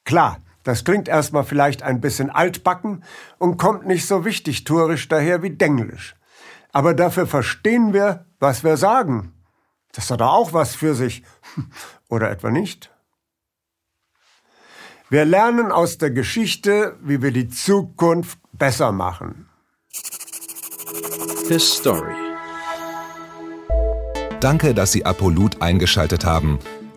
Klar, 0.04 0.38
das 0.62 0.84
klingt 0.84 1.08
erstmal 1.08 1.44
vielleicht 1.44 1.82
ein 1.82 2.00
bisschen 2.00 2.30
altbacken 2.30 3.02
und 3.38 3.56
kommt 3.56 3.86
nicht 3.86 4.06
so 4.06 4.24
wichtig 4.24 4.64
tourisch 4.64 5.08
daher 5.08 5.42
wie 5.42 5.50
Denglisch. 5.50 6.14
Aber 6.72 6.94
dafür 6.94 7.26
verstehen 7.26 7.92
wir, 7.92 8.26
was 8.38 8.64
wir 8.64 8.76
sagen. 8.76 9.32
Das 9.92 10.10
hat 10.10 10.22
auch 10.22 10.52
was 10.52 10.74
für 10.74 10.94
sich. 10.94 11.24
Oder 12.08 12.30
etwa 12.30 12.50
nicht? 12.50 12.90
Wir 15.10 15.24
lernen 15.24 15.72
aus 15.72 15.96
der 15.96 16.10
Geschichte, 16.10 16.98
wie 17.00 17.22
wir 17.22 17.32
die 17.32 17.48
Zukunft 17.48 18.38
besser 18.52 18.92
machen. 18.92 19.48
His 21.48 21.76
Story. 21.76 22.14
Danke, 24.40 24.74
dass 24.74 24.92
Sie 24.92 25.06
Apolut 25.06 25.62
eingeschaltet 25.62 26.26
haben. 26.26 26.58